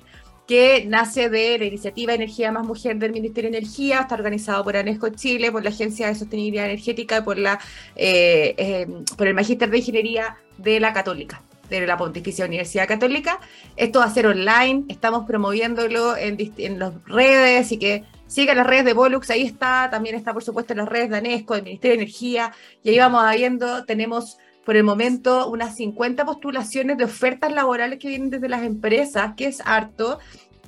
que 0.49 0.85
nace 0.89 1.29
de 1.29 1.59
la 1.61 1.67
iniciativa 1.67 2.13
Energía 2.13 2.51
Más 2.51 2.67
Mujer 2.67 2.97
del 2.97 3.13
Ministerio 3.13 3.53
de 3.53 3.59
Energía, 3.59 4.01
está 4.01 4.17
organizado 4.17 4.65
por 4.65 4.77
ANESCO 4.77 5.11
Chile, 5.11 5.53
por 5.53 5.63
la 5.63 5.71
Agencia 5.71 6.09
de 6.09 6.17
Sostenibilidad 6.17 6.65
Energética 6.65 7.19
y 7.19 7.23
por, 7.23 7.39
la, 7.39 7.61
eh, 7.95 8.55
eh, 8.59 8.89
por 9.17 9.29
el 9.29 9.35
Magíster 9.35 9.71
de 9.71 9.79
Ingeniería 9.79 10.39
de 10.57 10.81
la 10.81 10.93
Católica 10.93 11.41
de 11.71 11.87
la 11.87 11.97
Pontificia 11.97 12.47
Universidad 12.47 12.89
Católica. 12.89 13.39
Esto 13.77 14.01
va 14.01 14.07
a 14.07 14.11
ser 14.11 14.27
online, 14.27 14.87
estamos 14.89 15.27
promoviéndolo 15.27 16.17
en, 16.17 16.37
en 16.57 16.79
las 16.79 16.95
redes 17.05 17.71
y 17.71 17.79
que 17.79 18.05
Siga 18.29 18.55
las 18.55 18.67
redes 18.67 18.85
de 18.85 18.93
Volux, 18.93 19.31
ahí 19.31 19.43
está, 19.43 19.89
también 19.91 20.15
está 20.15 20.35
por 20.35 20.45
supuesto 20.45 20.75
las 20.75 20.87
redes 20.87 21.09
de 21.09 21.17
ANESCO, 21.17 21.55
del 21.55 21.65
Ministerio 21.65 21.97
de 21.97 22.03
Energía, 22.03 22.53
y 22.83 22.91
ahí 22.91 22.99
vamos 22.99 23.25
viendo, 23.35 23.85
tenemos 23.87 24.39
por 24.67 24.77
el 24.77 24.85
momento 24.85 25.49
unas 25.49 25.77
50 25.77 26.27
postulaciones 26.27 26.99
de 26.99 27.05
ofertas 27.05 27.51
laborales 27.51 27.99
que 27.99 28.09
vienen 28.09 28.29
desde 28.29 28.51
las 28.51 28.63
empresas, 28.65 29.33
que 29.35 29.47
es 29.47 29.63
harto, 29.65 30.19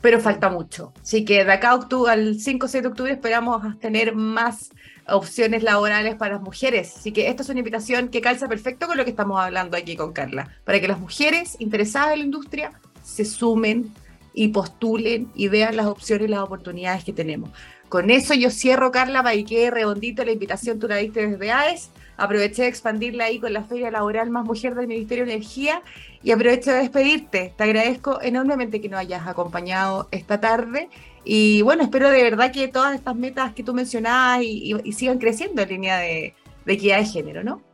pero 0.00 0.20
falta 0.20 0.48
mucho. 0.48 0.94
Así 1.02 1.26
que 1.26 1.44
de 1.44 1.52
acá 1.52 1.74
octubre, 1.74 2.10
al 2.10 2.40
5 2.40 2.64
o 2.64 2.68
6 2.68 2.82
de 2.82 2.88
octubre 2.88 3.12
esperamos 3.12 3.78
tener 3.78 4.14
más 4.14 4.70
opciones 5.06 5.62
laborales 5.62 6.14
para 6.14 6.36
las 6.36 6.42
mujeres. 6.42 6.96
Así 6.96 7.12
que 7.12 7.28
esta 7.28 7.42
es 7.42 7.50
una 7.50 7.58
invitación 7.58 8.08
que 8.08 8.22
calza 8.22 8.48
perfecto 8.48 8.86
con 8.86 8.96
lo 8.96 9.04
que 9.04 9.10
estamos 9.10 9.38
hablando 9.38 9.76
aquí 9.76 9.96
con 9.96 10.14
Carla, 10.14 10.48
para 10.64 10.80
que 10.80 10.88
las 10.88 10.98
mujeres 10.98 11.56
interesadas 11.58 12.14
en 12.14 12.20
la 12.20 12.24
industria 12.24 12.72
se 13.02 13.26
sumen 13.26 13.92
y 14.32 14.48
postulen 14.48 15.30
y 15.34 15.48
vean 15.48 15.76
las 15.76 15.86
opciones 15.86 16.28
y 16.28 16.30
las 16.30 16.40
oportunidades 16.40 17.04
que 17.04 17.12
tenemos. 17.12 17.50
Con 17.88 18.10
eso 18.10 18.34
yo 18.34 18.50
cierro, 18.50 18.92
Carla, 18.92 19.22
para 19.22 19.42
que 19.42 19.70
redondito 19.70 20.24
la 20.24 20.30
invitación, 20.30 20.78
tú 20.78 20.86
la 20.86 20.96
diste 20.96 21.26
desde 21.26 21.50
AES. 21.50 21.90
Aproveché 22.16 22.62
de 22.62 22.68
expandirla 22.68 23.24
ahí 23.24 23.38
con 23.40 23.52
la 23.52 23.64
Feria 23.64 23.90
Laboral 23.90 24.30
Más 24.30 24.44
Mujer 24.44 24.74
del 24.74 24.86
Ministerio 24.86 25.24
de 25.24 25.32
Energía 25.32 25.82
y 26.22 26.30
aprovecho 26.30 26.70
de 26.70 26.78
despedirte. 26.78 27.54
Te 27.56 27.64
agradezco 27.64 28.20
enormemente 28.22 28.80
que 28.80 28.88
nos 28.88 29.00
hayas 29.00 29.26
acompañado 29.26 30.06
esta 30.12 30.38
tarde 30.38 30.88
y 31.24 31.62
bueno, 31.62 31.82
espero 31.82 32.10
de 32.10 32.22
verdad 32.22 32.52
que 32.52 32.68
todas 32.68 32.94
estas 32.94 33.16
metas 33.16 33.54
que 33.54 33.62
tú 33.62 33.74
mencionabas 33.74 34.42
y, 34.44 34.92
sigan 34.92 35.18
creciendo 35.18 35.62
en 35.62 35.68
línea 35.70 35.98
de 35.98 36.34
equidad 36.66 36.98
de 36.98 37.06
género, 37.06 37.42
¿no? 37.42 37.69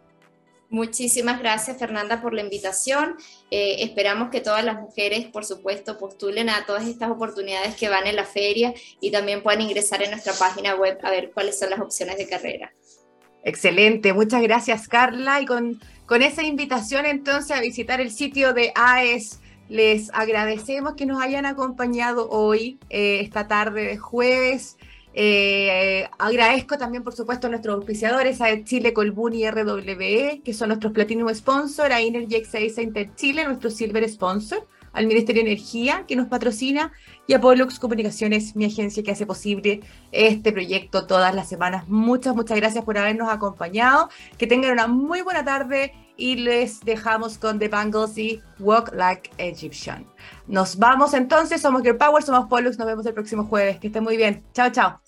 Muchísimas 0.68 1.38
gracias 1.38 1.78
Fernanda 1.78 2.20
por 2.20 2.34
la 2.34 2.42
invitación. 2.42 3.16
Eh, 3.50 3.76
esperamos 3.80 4.30
que 4.30 4.40
todas 4.40 4.64
las 4.64 4.80
mujeres, 4.80 5.26
por 5.26 5.44
supuesto, 5.44 5.96
postulen 5.96 6.50
a 6.50 6.66
todas 6.66 6.86
estas 6.88 7.10
oportunidades 7.10 7.76
que 7.76 7.88
van 7.88 8.06
en 8.06 8.16
la 8.16 8.24
feria 8.24 8.74
y 9.00 9.12
también 9.12 9.42
puedan 9.42 9.60
ingresar 9.60 10.02
en 10.02 10.10
nuestra 10.10 10.32
página 10.32 10.74
web 10.74 10.98
a 11.02 11.10
ver 11.10 11.30
cuáles 11.32 11.58
son 11.58 11.70
las 11.70 11.80
opciones 11.80 12.18
de 12.18 12.28
carrera. 12.28 12.72
Excelente, 13.44 14.12
muchas 14.12 14.42
gracias 14.42 14.88
Carla. 14.88 15.40
Y 15.40 15.46
con, 15.46 15.78
esa 16.20 16.42
invitación 16.42 17.06
entonces 17.06 17.56
a 17.56 17.60
visitar 17.60 18.00
el 18.00 18.10
sitio 18.10 18.52
de 18.52 18.72
AES, 18.74 19.38
les 19.68 20.10
agradecemos 20.12 20.94
que 20.94 21.06
nos 21.06 21.22
hayan 21.22 21.46
acompañado 21.46 22.28
hoy, 22.28 22.78
eh, 22.90 23.20
esta 23.20 23.46
tarde 23.46 23.84
de 23.84 23.98
jueves. 23.98 24.76
Eh, 25.18 26.06
agradezco 26.18 26.76
también, 26.76 27.02
por 27.02 27.14
supuesto, 27.14 27.46
a 27.46 27.50
nuestros 27.50 27.74
auspiciadores, 27.76 28.42
a 28.42 28.62
Chile 28.64 28.92
Colbún 28.92 29.32
y 29.32 29.50
RWE, 29.50 30.42
que 30.44 30.52
son 30.52 30.68
nuestros 30.68 30.92
Platinum 30.92 31.34
Sponsor, 31.34 31.90
a 31.90 32.02
Energy 32.02 32.44
Center 32.44 33.08
Chile, 33.14 33.46
nuestro 33.46 33.70
Silver 33.70 34.06
Sponsor, 34.10 34.66
al 34.92 35.06
Ministerio 35.06 35.42
de 35.42 35.52
Energía, 35.52 36.04
que 36.06 36.16
nos 36.16 36.28
patrocina, 36.28 36.92
y 37.26 37.32
a 37.32 37.40
Pollux 37.40 37.78
Comunicaciones, 37.78 38.56
mi 38.56 38.66
agencia 38.66 39.02
que 39.02 39.10
hace 39.10 39.24
posible 39.24 39.80
este 40.12 40.52
proyecto 40.52 41.06
todas 41.06 41.34
las 41.34 41.48
semanas. 41.48 41.88
Muchas, 41.88 42.36
muchas 42.36 42.58
gracias 42.58 42.84
por 42.84 42.98
habernos 42.98 43.30
acompañado. 43.30 44.10
Que 44.36 44.46
tengan 44.46 44.72
una 44.72 44.86
muy 44.86 45.22
buena 45.22 45.46
tarde 45.46 45.94
y 46.18 46.36
les 46.36 46.80
dejamos 46.80 47.38
con 47.38 47.58
The 47.58 47.68
Bangles 47.68 48.18
y 48.18 48.42
Walk 48.58 48.92
Like 48.94 49.30
Egyptian. 49.38 50.06
Nos 50.46 50.76
vamos 50.76 51.14
entonces, 51.14 51.62
somos 51.62 51.82
Girl 51.82 51.96
Power, 51.96 52.22
somos 52.22 52.48
Pollux, 52.48 52.78
nos 52.78 52.86
vemos 52.86 53.06
el 53.06 53.14
próximo 53.14 53.44
jueves. 53.44 53.78
Que 53.78 53.86
estén 53.86 54.04
muy 54.04 54.18
bien. 54.18 54.44
Chao, 54.52 54.70
chao. 54.70 55.05